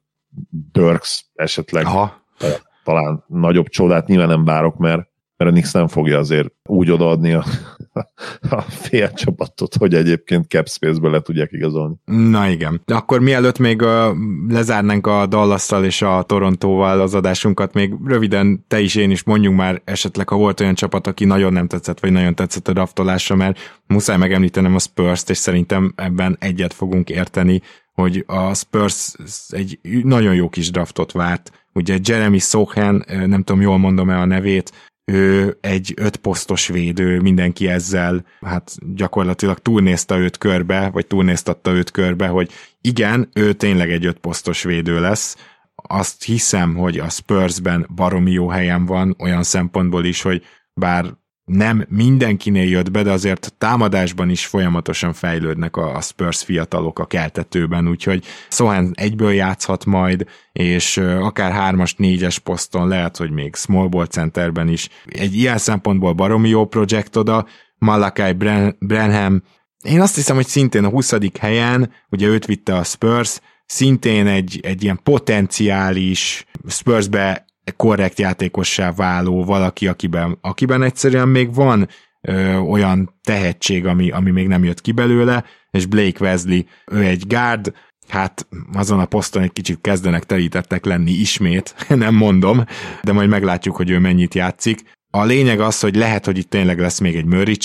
[0.71, 2.25] Dirks esetleg Aha.
[2.83, 7.33] talán nagyobb csodát nyilván nem várok, mert mert a Nix nem fogja azért úgy odaadni
[7.33, 7.43] a,
[8.49, 11.95] a fél csapatot, hogy egyébként cap space le tudják igazolni.
[12.05, 12.81] Na igen.
[12.85, 14.15] De akkor mielőtt még uh,
[14.47, 19.57] lezárnánk a dallas és a Torontóval az adásunkat, még röviden te is, én is mondjunk
[19.57, 23.35] már esetleg, ha volt olyan csapat, aki nagyon nem tetszett, vagy nagyon tetszett a draftolása,
[23.35, 27.61] mert muszáj megemlítenem a Spurs-t, és szerintem ebben egyet fogunk érteni,
[27.93, 29.13] hogy a Spurs
[29.49, 31.51] egy nagyon jó kis draftot várt.
[31.73, 34.71] Ugye Jeremy Sohan, nem tudom, jól mondom-e a nevét,
[35.11, 41.91] ő egy öt posztos védő, mindenki ezzel, hát gyakorlatilag túlnézte őt körbe, vagy túlnéztatta őt
[41.91, 42.51] körbe, hogy
[42.81, 45.35] igen, ő tényleg egy öt posztos védő lesz,
[45.75, 50.43] azt hiszem, hogy a Spursben baromi jó helyen van, olyan szempontból is, hogy
[50.73, 51.05] bár
[51.45, 57.87] nem mindenkinél jött be, de azért támadásban is folyamatosan fejlődnek a Spurs fiatalok a keltetőben,
[57.87, 64.07] úgyhogy Sohan egyből játszhat majd, és akár hármas, négyes poszton lehet, hogy még small ball
[64.07, 64.89] centerben is.
[65.05, 68.33] Egy ilyen szempontból baromi jó projekt oda, Malakai
[68.79, 69.41] Brenham,
[69.81, 71.13] én azt hiszem, hogy szintén a 20.
[71.39, 77.45] helyen, ugye őt vitte a Spurs, szintén egy, egy ilyen potenciális Spursbe
[77.75, 81.87] korrekt játékossá váló valaki, akiben, akiben egyszerűen még van
[82.21, 86.59] ö, olyan tehetség, ami, ami még nem jött ki belőle, és Blake Wesley,
[86.91, 87.73] ő egy guard,
[88.07, 92.65] hát azon a poszton egy kicsit kezdenek telítettek lenni ismét, nem mondom,
[93.03, 94.83] de majd meglátjuk, hogy ő mennyit játszik.
[95.13, 97.57] A lényeg az, hogy lehet, hogy itt tényleg lesz még egy Murray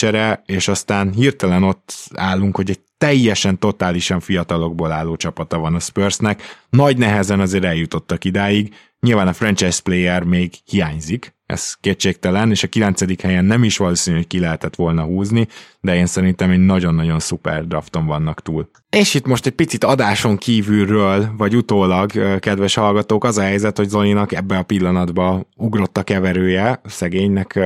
[0.47, 6.43] és aztán hirtelen ott állunk, hogy egy teljesen, totálisan fiatalokból álló csapata van a Spursnek.
[6.71, 12.69] Nagy nehezen azért eljutottak idáig, Nyilván a franchise player még hiányzik, ez kétségtelen, és a
[12.69, 15.47] kilencedik helyen nem is valószínű, hogy ki lehetett volna húzni,
[15.81, 18.71] de én szerintem egy nagyon-nagyon szuper drafton vannak túl.
[18.91, 23.89] És itt most egy picit adáson kívülről, vagy utólag, kedves hallgatók, az a helyzet, hogy
[23.89, 27.59] Zolinak ebbe a pillanatban ugrott a keverője, szegénynek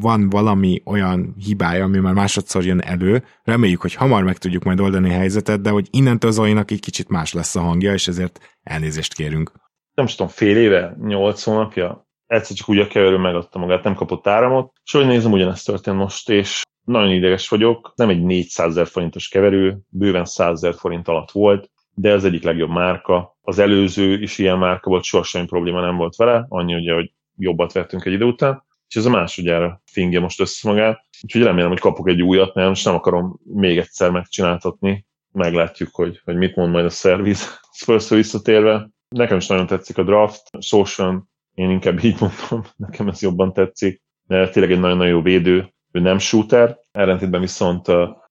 [0.00, 4.80] van valami olyan hibája, ami már másodszor jön elő, reméljük, hogy hamar meg tudjuk majd
[4.80, 8.40] oldani a helyzetet, de hogy innentől Zolinak egy kicsit más lesz a hangja, és ezért
[8.62, 9.52] elnézést kérünk
[9.98, 13.94] nem is tudom, fél éve, nyolc hónapja, egyszer csak úgy a keverő megadta magát, nem
[13.94, 18.68] kapott áramot, és hogy nézem, ugyanezt történt most, és nagyon ideges vagyok, nem egy 400
[18.68, 23.36] ezer forintos keverő, bőven 100 ezer forint alatt volt, de ez egyik legjobb márka.
[23.40, 27.72] Az előző is ilyen márka volt, soha probléma nem volt vele, annyi ugye, hogy jobbat
[27.72, 31.04] vettünk egy idő után, és ez a másodjára fingja most össze magát.
[31.22, 35.06] Úgyhogy remélem, hogy kapok egy újat, nem, és nem akarom még egyszer megcsináltatni.
[35.32, 37.60] Meglátjuk, hogy, hogy mit mond majd a szerviz.
[37.80, 43.22] Spurs visszatérve, Nekem is nagyon tetszik a draft, Social, én inkább így mondom, nekem ez
[43.22, 44.02] jobban tetszik.
[44.26, 47.86] De tényleg egy nagyon-nagyon jó védő, ő nem shooter, ellentétben viszont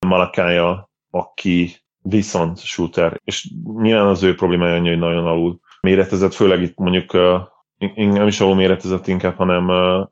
[0.07, 3.49] Malakája, aki viszont shooter, és
[3.82, 7.13] nyilván az ő problémája annyi, hogy nagyon alul méretezett, főleg itt mondjuk
[7.95, 9.69] nem is alul méretezett inkább, hanem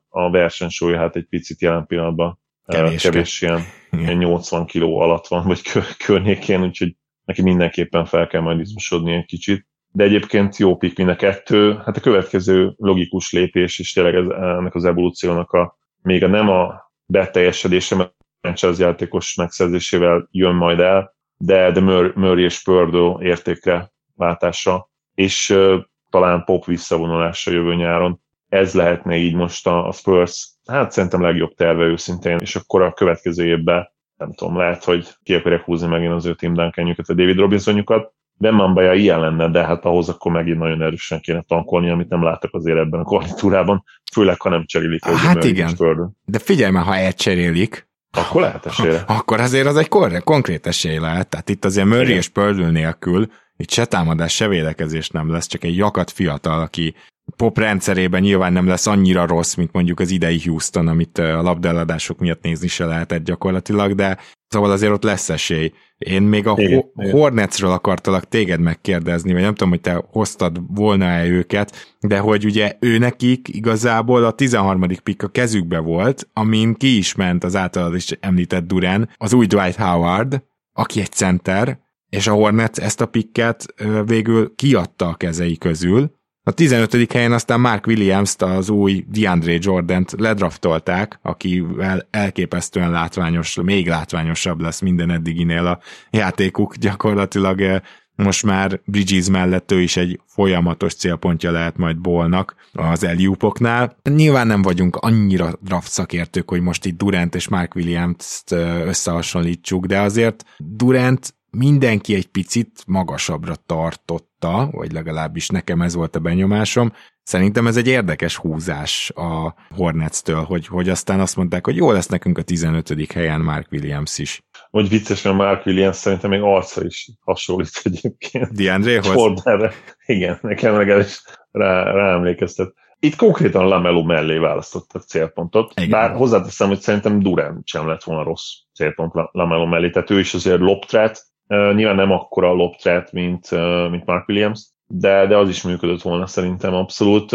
[0.08, 3.60] a versenysúlya hát egy picit jelen pillanatban kevés, kevés ilyen,
[3.90, 5.62] ilyen 80 kiló alatt van, vagy
[6.04, 9.66] környékén, úgyhogy neki mindenképpen fel kell majd izmosodni egy kicsit.
[9.96, 11.74] De egyébként jó pik mind a kettő.
[11.84, 16.48] Hát a következő logikus lépés, és tényleg ez, ennek az evolúciónak a még a nem
[16.48, 21.80] a beteljesedése, mert franchise játékos megszerzésével jön majd el, de, de
[22.14, 25.80] Murray és Pördő értékre váltása, és uh,
[26.10, 28.20] talán Pop visszavonulása jövő nyáron.
[28.48, 32.92] Ez lehetne így most a, a Spurs, hát szerintem legjobb terve őszintén, és akkor a
[32.92, 37.14] következő évben nem tudom, lehet, hogy ki akarják húzni megint az ő Tim Duncanjukat, a
[37.14, 42.08] David Robinsonjukat, Bemambaja ilyen lenne, de hát ahhoz akkor megint nagyon erősen kéne tankolni, amit
[42.08, 45.04] nem látok azért ebben a koalítúrában, főleg ha nem cserélik.
[45.04, 45.76] Hát igen,
[46.24, 49.02] de figyelj már, ha elcserélik, akkor lehet esélye.
[49.06, 51.28] Akkor azért az egy kor- konkrét esély lehet.
[51.28, 53.26] Tehát itt azért Murray és Pördül nélkül
[53.56, 56.94] itt se támadás, se védekezés nem lesz, csak egy jakat fiatal, aki
[57.36, 62.18] pop rendszerében nyilván nem lesz annyira rossz, mint mondjuk az idei Houston, amit a labdeladások
[62.18, 64.18] miatt nézni se lehetett gyakorlatilag, de
[64.48, 65.72] szóval azért ott lesz esély.
[65.98, 70.60] Én még a igen, Ho- Hornetsről akartalak téged megkérdezni, vagy nem tudom, hogy te hoztad
[70.68, 74.86] volna-e őket, de hogy ugye ő nekik igazából a 13.
[75.02, 79.46] pick a kezükbe volt, amin ki is ment az általad is említett Duran, az új
[79.46, 83.66] Dwight Howard, aki egy center, és a Hornets ezt a pikket
[84.04, 86.15] végül kiadta a kezei közül,
[86.48, 87.12] a 15.
[87.12, 94.80] helyen aztán Mark Williams-t, az új DeAndre Jordan-t ledraftolták, akivel elképesztően látványos, még látványosabb lesz
[94.80, 95.78] minden eddiginél a
[96.10, 96.76] játékuk.
[96.76, 97.80] Gyakorlatilag eh,
[98.14, 103.96] most már Bridges mellett ő is egy folyamatos célpontja lehet majd Bolnak az Eliupoknál.
[104.02, 109.86] Nyilván nem vagyunk annyira draft szakértők, hogy most itt Durant és Mark Williams-t eh, összehasonlítsuk,
[109.86, 116.92] de azért Durant mindenki egy picit magasabbra tartotta, vagy legalábbis nekem ez volt a benyomásom.
[117.22, 122.06] Szerintem ez egy érdekes húzás a Hornets-től, hogy, hogy aztán azt mondták, hogy jó lesz
[122.06, 123.12] nekünk a 15.
[123.12, 124.42] helyen Mark Williams is.
[124.70, 128.52] Hogy vicces, mert Mark Williams szerintem még arca is hasonlít egyébként.
[128.52, 129.14] DeAndre-hoz?
[129.14, 129.72] Jordanre.
[130.06, 132.72] Igen, nekem legalábbis rá, ráemlékeztet.
[132.98, 135.90] Itt konkrétan Lamelo mellé választottak célpontot, Igen.
[135.90, 140.34] bár hozzáteszem, hogy szerintem Durán sem lett volna rossz célpont Lamelo mellé, tehát ő is
[140.34, 143.50] azért loptrát, Nyilván nem akkora loptrát, mint,
[143.90, 147.32] mint Mark Williams, de, de az is működött volna szerintem abszolút.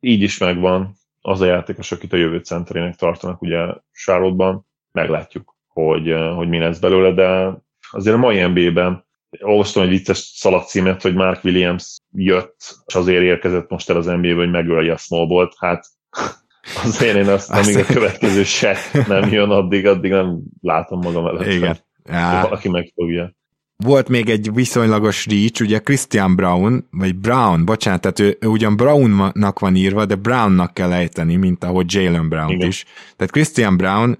[0.00, 3.58] Így is megvan az a játékos, akit a jövő centerének tartanak ugye
[3.92, 4.66] Charlotte-ban.
[4.92, 7.58] Meglátjuk, hogy, hogy mi lesz belőle, de
[7.90, 9.06] azért a mai NBA-ben
[9.40, 14.34] olvastam egy vicces szalagcímet, hogy Mark Williams jött, és azért érkezett most el az NBA-be,
[14.34, 15.86] hogy megölje a small Hát
[16.84, 18.76] azért én azt, amíg a következő se
[19.06, 21.46] nem jön, addig, addig nem látom magam előtt.
[21.46, 21.76] Igen.
[22.08, 22.40] Ja.
[22.42, 23.36] Valaki megfogja.
[23.84, 28.76] Volt még egy viszonylagos reach, ugye Christian Brown, vagy Brown, bocsánat, tehát ő, ő ugyan
[28.76, 32.84] Brownnak van írva, de Brownnak kell ejteni, mint ahogy Jalen Brown is.
[33.16, 34.18] Tehát Christian Brown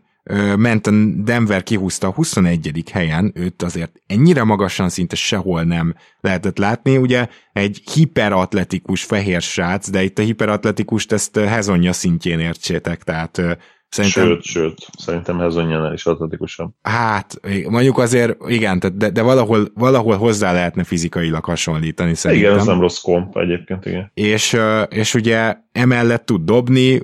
[0.56, 2.82] ment a Denver kihúzta a 21.
[2.92, 9.90] helyen, őt azért ennyire magasan szinte sehol nem lehetett látni, ugye egy hiperatletikus fehér srác,
[9.90, 13.58] de itt a hiperatletikus ezt Hezonja szintjén értsétek, tehát
[13.88, 16.70] Szerintem, sőt, sőt, szerintem Hezonyánál is atletikusabb.
[16.82, 22.48] Hát, mondjuk azért, igen, de, de valahol, valahol hozzá lehetne fizikailag hasonlítani szerintem.
[22.48, 24.10] Igen, ez nem rossz komp egyébként, igen.
[24.14, 24.56] És,
[24.88, 27.00] és ugye emellett tud dobni,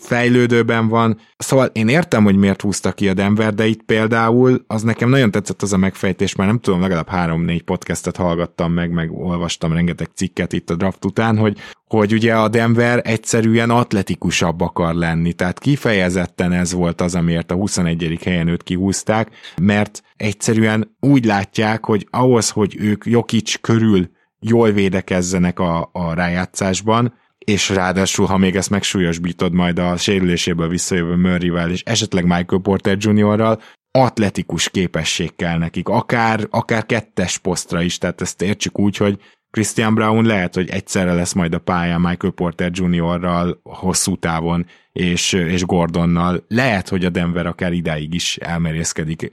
[0.00, 1.18] fejlődőben van.
[1.36, 5.30] Szóval én értem, hogy miért húzta ki a Denver, de itt például az nekem nagyon
[5.30, 10.08] tetszett az a megfejtés, mert nem tudom, legalább három-négy podcastet hallgattam meg, meg olvastam rengeteg
[10.14, 15.58] cikket itt a draft után, hogy, hogy ugye a Denver egyszerűen atletikusabb akar lenni, tehát
[15.58, 18.18] kifejezetten ez volt az, amiért a 21.
[18.24, 19.30] helyen őt kihúzták,
[19.62, 27.14] mert egyszerűen úgy látják, hogy ahhoz, hogy ők Jokic körül jól védekezzenek a, a rájátszásban,
[27.48, 32.96] és ráadásul, ha még ezt megsúlyosbítod majd a sérüléséből visszajövő Murrayvel, és esetleg Michael Porter
[33.00, 39.18] Jr.-ral, atletikus képesség kell nekik, akár, akár kettes posztra is, tehát ezt értsük úgy, hogy
[39.50, 45.32] Christian Brown lehet, hogy egyszerre lesz majd a pályán Michael Porter Jr.-ral hosszú távon, és,
[45.32, 46.44] és Gordonnal.
[46.48, 49.30] Lehet, hogy a Denver akár idáig is elmerészkedik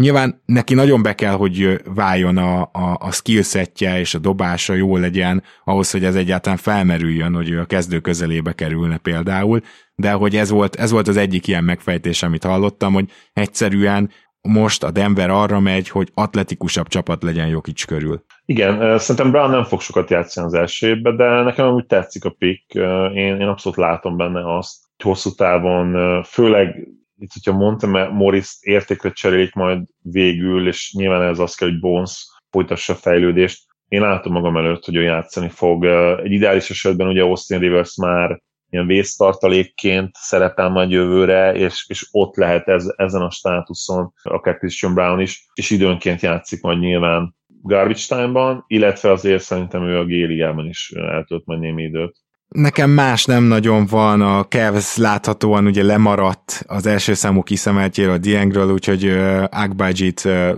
[0.00, 4.96] Nyilván neki nagyon be kell, hogy váljon a, a, a skillsetje és a dobása jó
[4.96, 9.60] legyen, ahhoz, hogy ez egyáltalán felmerüljön, hogy ő a kezdő közelébe kerülne például,
[9.94, 14.82] de hogy ez volt, ez volt az egyik ilyen megfejtés, amit hallottam, hogy egyszerűen most
[14.82, 18.24] a Denver arra megy, hogy atletikusabb csapat legyen Jokic körül.
[18.44, 22.34] Igen, szerintem Brown nem fog sokat játszani az első évben, de nekem úgy tetszik a
[22.38, 22.74] pick.
[23.14, 26.88] Én, én abszolút látom benne azt, hogy hosszú távon, főleg
[27.20, 32.28] itt, hogyha mondtam, Morris értékre cserélik majd végül, és nyilván ez az kell, hogy Bones
[32.50, 33.64] folytassa a fejlődést.
[33.88, 35.84] Én látom magam előtt, hogy ő játszani fog.
[36.22, 38.40] Egy ideális esetben ugye Austin Rivers már
[38.70, 44.94] ilyen vésztartalékként szerepel majd jövőre, és, és ott lehet ez, ezen a státuszon akár Christian
[44.94, 50.66] Brown is, és időnként játszik majd nyilván garbage time-ban, illetve azért szerintem ő a Géliában
[50.66, 52.16] is eltölt majd némi időt.
[52.54, 58.18] Nekem más nem nagyon van, a Cavs láthatóan ugye lemaradt az első számú kiszemeltjéről a
[58.18, 60.50] Diengről, úgyhogy uh, Agbajit uh,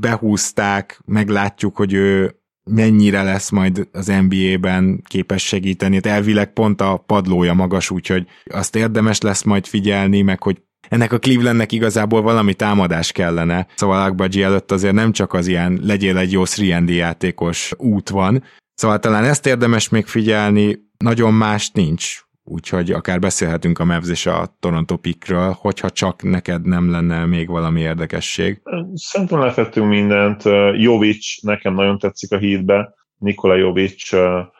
[0.00, 2.34] behúzták, meglátjuk, hogy ő
[2.70, 5.94] mennyire lesz majd az NBA-ben képes segíteni.
[5.94, 11.12] Hát elvileg pont a padlója magas, úgyhogy azt érdemes lesz majd figyelni, meg hogy ennek
[11.12, 13.66] a Clevelandnek igazából valami támadás kellene.
[13.74, 18.44] Szóval Akbaji előtt azért nem csak az ilyen legyél egy jó 3 játékos út van.
[18.74, 22.20] Szóval talán ezt érdemes még figyelni, nagyon más nincs.
[22.44, 27.48] Úgyhogy akár beszélhetünk a Mavs és a Toronto Pickről, hogyha csak neked nem lenne még
[27.48, 28.62] valami érdekesség.
[28.94, 30.42] Szerintem lefettünk mindent.
[30.76, 32.94] Jovic nekem nagyon tetszik a hídbe.
[33.16, 34.10] Nikola Jovic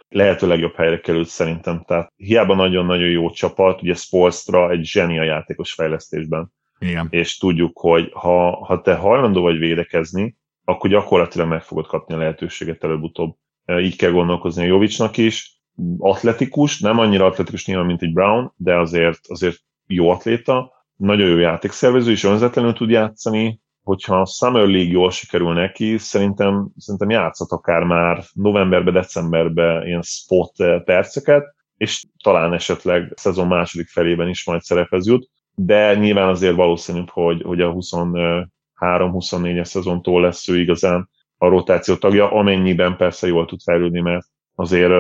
[0.08, 1.84] lehető legjobb helyre került szerintem.
[1.86, 6.52] Tehát hiába nagyon-nagyon jó csapat, ugye Spolstra egy zseni a játékos fejlesztésben.
[6.78, 7.06] Igen.
[7.10, 12.18] És tudjuk, hogy ha, ha te hajlandó vagy védekezni, akkor gyakorlatilag meg fogod kapni a
[12.18, 13.36] lehetőséget előbb-utóbb.
[13.80, 15.59] Így kell gondolkozni a Jovicsnak is.
[15.98, 21.36] Atletikus, nem annyira atletikus nyilván, mint egy Brown, de azért, azért jó atléta, nagyon jó
[21.36, 27.50] játékszervező, és önzetlenül tud játszani, hogyha a Summer League jól sikerül neki, szerintem, szerintem játszhat
[27.50, 34.46] akár már novemberbe, decemberbe ilyen spot eh, perceket, és talán esetleg szezon második felében is
[34.46, 41.08] majd szerephez jut, de nyilván azért valószínűbb, hogy, hogy a 23-24-es szezontól lesz ő igazán
[41.38, 44.26] a rotáció tagja, amennyiben persze jól tud fejlődni, mert
[44.60, 44.92] azért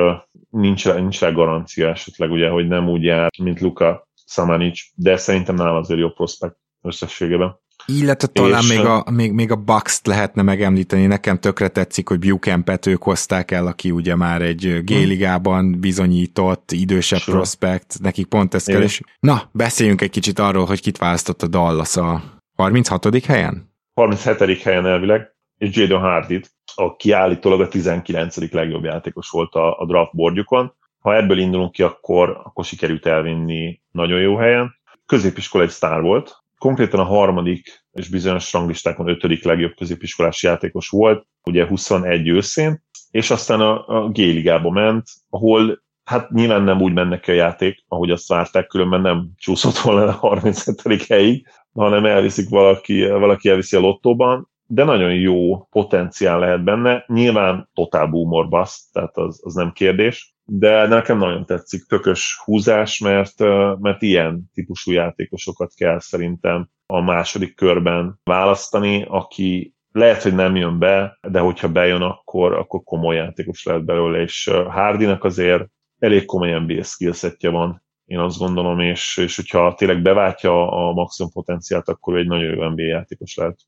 [0.50, 5.54] nincs, nincs rá garancia esetleg, ugye, hogy nem úgy jár, mint Luka Samanic, de szerintem
[5.54, 7.58] nála azért jó prospekt összességében.
[7.86, 12.86] Illetve talán még a, még, még a Bucks-t lehetne megemlíteni, nekem tökre tetszik, hogy Buchampet
[12.86, 17.36] ők hozták el, aki ugye már egy G-ligában bizonyított, idősebb sure.
[17.36, 21.46] prospekt, nekik pont ez kell, és na, beszéljünk egy kicsit arról, hogy kit választott a
[21.46, 22.22] Dallas a
[22.56, 23.24] 36.
[23.24, 23.72] helyen?
[23.94, 24.62] 37.
[24.62, 28.52] helyen elvileg, és Jadon Hardit, aki állítólag a 19.
[28.52, 30.74] legjobb játékos volt a, a draft boardjukon.
[30.98, 34.74] Ha ebből indulunk ki, akkor, akkor sikerült elvinni nagyon jó helyen.
[35.06, 41.26] Középiskola egy sztár volt, konkrétan a harmadik és bizonyos ranglistákon ötödik legjobb középiskolás játékos volt,
[41.44, 47.20] ugye 21 őszén, és aztán a, a G-ligába ment, ahol hát nyilván nem úgy mennek
[47.20, 51.06] ki a játék, ahogy azt várták, különben nem csúszott volna a 37.
[51.08, 57.04] helyig, hanem elviszik valaki, valaki elviszi a lottóban, de nagyon jó potenciál lehet benne.
[57.06, 62.98] Nyilván totál boomer bust, tehát az, az nem kérdés, de nekem nagyon tetszik, tökös húzás,
[62.98, 63.38] mert,
[63.78, 70.78] mert ilyen típusú játékosokat kell szerintem a második körben választani, aki lehet, hogy nem jön
[70.78, 75.66] be, de hogyha bejön, akkor, akkor komoly játékos lehet belőle, és Hardinak azért
[75.98, 81.32] elég komoly NBA skillsetje van, én azt gondolom, és, és hogyha tényleg beváltja a maximum
[81.32, 83.58] potenciált, akkor egy nagyon jó NBA játékos lehet.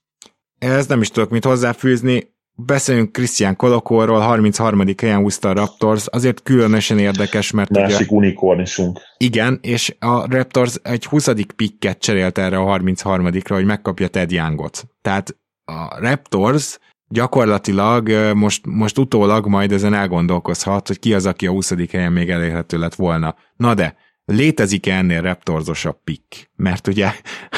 [0.63, 4.85] Ez nem is tudok mit hozzáfűzni, Beszéljünk Christian Kolokóról, 33.
[4.97, 9.01] helyen húzta a Raptors, azért különösen érdekes, mert Másik ugye, unikornisunk.
[9.17, 11.29] Igen, és a Raptors egy 20.
[11.57, 14.85] pikket cserélt erre a 33-ra, hogy megkapja Ted Youngot.
[15.03, 21.51] Tehát a Raptors gyakorlatilag most, most utólag majd ezen elgondolkozhat, hogy ki az, aki a
[21.51, 21.91] 20.
[21.91, 23.35] helyen még elérhető lett volna.
[23.57, 26.51] Na de, létezik -e ennél raptorzosabb pick?
[26.57, 27.13] Mert ugye,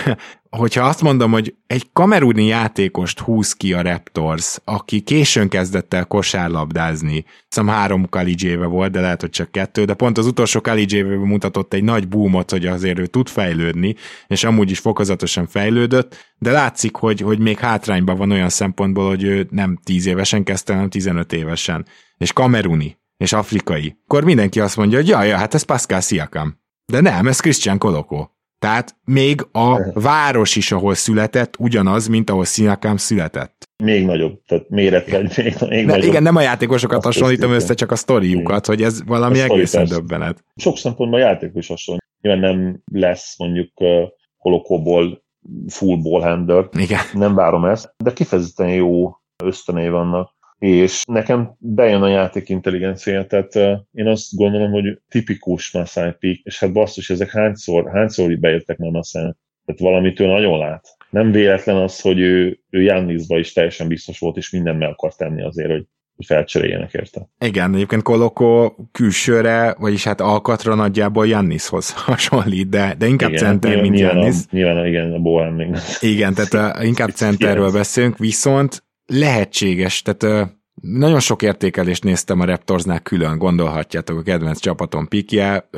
[0.56, 6.06] hogyha azt mondom, hogy egy kameruni játékost húz ki a Raptors, aki későn kezdett el
[6.06, 11.16] kosárlabdázni, szóval három kalidzséve volt, de lehet, hogy csak kettő, de pont az utolsó kalidzséve
[11.16, 13.94] mutatott egy nagy boomot, hogy azért ő tud fejlődni,
[14.26, 19.22] és amúgy is fokozatosan fejlődött, de látszik, hogy, hogy még hátrányban van olyan szempontból, hogy
[19.22, 21.86] ő nem 10 évesen kezdte, hanem 15 évesen.
[22.16, 23.98] És kameruni, és afrikai.
[24.04, 26.62] Akkor mindenki azt mondja, hogy jaj, ja, hát ez Pascal Siakam.
[26.92, 28.28] De nem, ez Christian Koloko.
[28.58, 33.64] Tehát még a város is, ahol született, ugyanaz, mint ahol Siakam született.
[33.82, 36.08] Még nagyobb, tehát méretben még, még ne, nagyobb.
[36.08, 39.84] Igen, nem a játékosokat Azt hasonlítom össze, csak a sztoriukat, hogy ez valami a egészen
[39.84, 40.44] döbbenet.
[40.56, 42.02] Sok szempontból a játékos hasonlít.
[42.20, 44.02] Nyilván nem lesz mondjuk uh,
[44.38, 45.24] Kolokóból
[45.66, 46.68] full ball handler.
[46.72, 47.00] Igen.
[47.12, 50.33] Nem várom ezt, de kifejezetten jó ösztönei vannak
[50.64, 53.54] és nekem bejön a játék intelligencia, tehát
[53.92, 59.34] én azt gondolom, hogy tipikus Peak, és hát basszus, ezek hányszor, hányszor bejöttek már Masai,
[59.64, 60.96] tehát valamit ő nagyon lát.
[61.10, 65.14] Nem véletlen az, hogy ő, ő Jannisba is teljesen biztos volt, és mindent meg akar
[65.14, 65.86] tenni azért, hogy
[66.26, 67.28] felcseréljenek érte.
[67.38, 73.70] Igen, egyébként Koloko külsőre, vagyis hát alkatra nagyjából Jannishoz hasonlít, de, de inkább igen, center,
[73.70, 74.36] nyilván, mint nyilván Jannis.
[74.36, 80.50] A, nyilván, igen, a Bohan még Igen, tehát a, inkább centerről beszélünk, viszont lehetséges, tehát
[80.82, 85.68] nagyon sok értékelést néztem a Raptorsnál külön, gondolhatjátok a kedvenc csapatom pikje.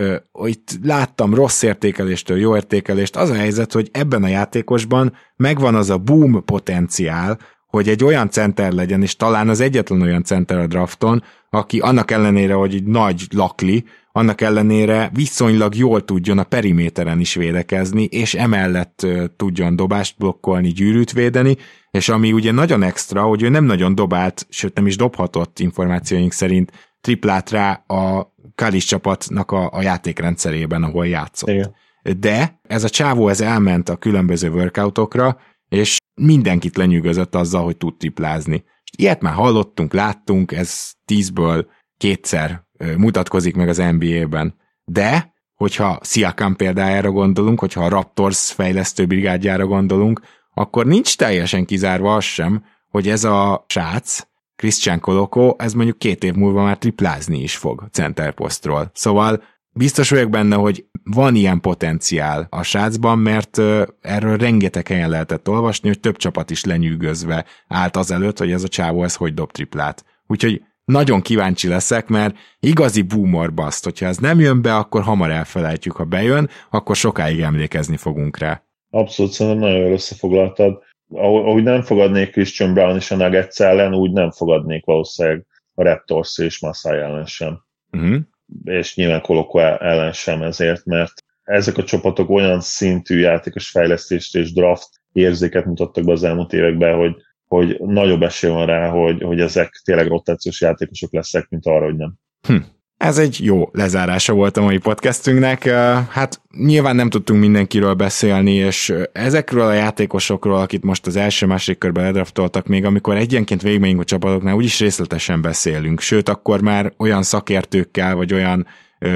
[0.45, 3.17] Itt láttam rossz értékeléstől jó értékelést.
[3.17, 8.31] Az a helyzet, hogy ebben a játékosban megvan az a boom potenciál, hogy egy olyan
[8.31, 12.85] center legyen, és talán az egyetlen olyan center a drafton, aki annak ellenére, hogy egy
[12.85, 13.85] nagy lakli,
[14.17, 19.07] annak ellenére viszonylag jól tudjon a periméteren is védekezni, és emellett
[19.37, 21.57] tudjon dobást blokkolni, gyűrűt védeni,
[21.91, 26.33] és ami ugye nagyon extra, hogy ő nem nagyon dobált, sőt nem is dobhatott információink
[26.33, 31.49] szerint triplát rá a Kalis csapatnak a, a játékrendszerében, ahol játszott.
[31.49, 31.75] Igen.
[32.19, 35.39] De ez a csávó ez elment a különböző workoutokra,
[35.69, 38.65] és mindenkit lenyűgözött azzal, hogy tud triplázni.
[38.99, 42.66] Ilyet már hallottunk, láttunk, ez tízből kétszer
[42.97, 44.55] mutatkozik meg az NBA-ben.
[44.85, 50.21] De, hogyha Siakam példájára gondolunk, hogyha a Raptors fejlesztő brigádjára gondolunk,
[50.55, 56.25] akkor nincs teljesen kizárva az sem, hogy ez a srác, Christian Koloko, ez mondjuk két
[56.25, 58.91] év múlva már triplázni is fog centerposztról.
[58.95, 63.59] Szóval biztos vagyok benne, hogy van ilyen potenciál a srácban, mert
[64.01, 68.69] erről rengeteg helyen lehetett olvasni, hogy több csapat is lenyűgözve állt azelőtt, hogy ez a
[68.69, 70.05] csávó ez hogy dob triplát.
[70.27, 75.31] Úgyhogy nagyon kíváncsi leszek, mert igazi boomer baszt, hogyha ez nem jön be, akkor hamar
[75.31, 78.63] elfelejtjük, ha bejön, akkor sokáig emlékezni fogunk rá.
[78.91, 80.83] Abszolút, szerintem nagyon jól összefoglaltad.
[81.09, 86.39] Ahogy nem fogadnék Christian Brown és a Nuggets ellen, úgy nem fogadnék valószínűleg a Raptors
[86.39, 87.61] és Masai ellen sem.
[87.93, 88.17] Uh-huh.
[88.65, 91.13] És nyilván Koloko ellen sem ezért, mert
[91.43, 96.97] ezek a csapatok olyan szintű játékos fejlesztést és draft érzéket mutattak be az elmúlt években,
[96.97, 97.17] hogy
[97.47, 101.97] hogy nagyobb esély van rá, hogy, hogy ezek tényleg rotációs játékosok lesznek, mint arra, hogy
[101.97, 102.15] nem.
[102.47, 102.57] Hm.
[102.97, 105.65] Ez egy jó lezárása volt a mai podcastünknek.
[106.11, 112.05] Hát nyilván nem tudtunk mindenkiről beszélni, és ezekről a játékosokról, akit most az első-másik körben
[112.05, 116.01] ledraftoltak, még amikor egyenként végigmegyünk a csapatoknál, úgyis részletesen beszélünk.
[116.01, 118.67] Sőt, akkor már olyan szakértőkkel, vagy olyan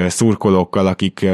[0.07, 1.25] szurkolókkal, akik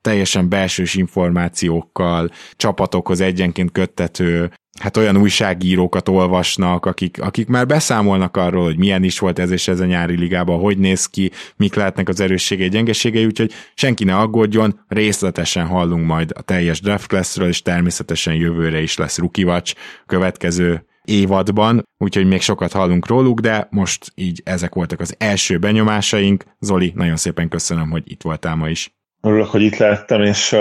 [0.00, 8.64] teljesen belsős információkkal, csapatokhoz egyenként köttető hát olyan újságírókat olvasnak, akik, akik már beszámolnak arról,
[8.64, 12.08] hogy milyen is volt ez és ez a nyári ligában, hogy néz ki, mik lehetnek
[12.08, 17.62] az erősségei, gyengeségei, úgyhogy senki ne aggódjon, részletesen hallunk majd a teljes draft classről, és
[17.62, 19.74] természetesen jövőre is lesz Watch
[20.06, 26.44] következő évadban, úgyhogy még sokat hallunk róluk, de most így ezek voltak az első benyomásaink.
[26.60, 28.96] Zoli, nagyon szépen köszönöm, hogy itt voltál ma is.
[29.20, 30.56] Örülök, hogy itt lehettem, és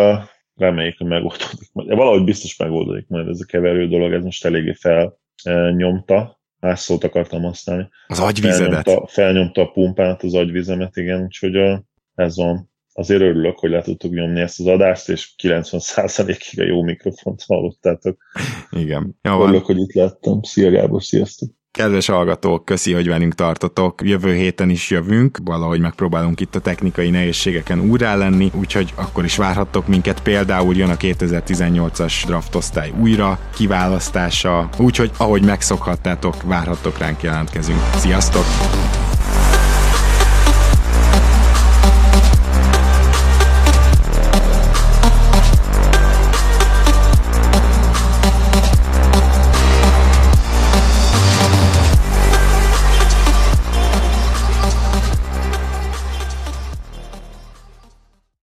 [0.55, 1.69] reméljük, hogy megoldódik.
[1.73, 4.75] Valahogy biztos megoldódik majd ez a keverő dolog, ez most eléggé
[5.41, 6.39] felnyomta.
[6.59, 7.89] Más szót akartam használni.
[8.07, 8.83] Az agyvizedet.
[8.83, 11.55] Felnyomta, felnyomta a pumpát, az agyvizemet, igen, úgyhogy
[12.15, 12.71] ez van.
[12.99, 18.17] Azért örülök, hogy le tudtuk nyomni ezt az adást, és 90%-ig a jó mikrofont hallottátok.
[18.69, 19.17] Igen.
[19.21, 20.41] Jó, örülök, hogy itt lettem.
[20.41, 21.49] Szia Gábor, sziasztok!
[21.71, 24.01] Kedves hallgatók, köszi, hogy velünk tartotok.
[24.03, 29.37] Jövő héten is jövünk, valahogy megpróbálunk itt a technikai nehézségeken úrá lenni, úgyhogy akkor is
[29.37, 30.21] várhattok minket.
[30.21, 37.79] Például jön a 2018-as draftosztály újra kiválasztása, úgyhogy ahogy megszokhattátok, várhattok ránk jelentkezünk.
[37.95, 38.86] Sziasztok!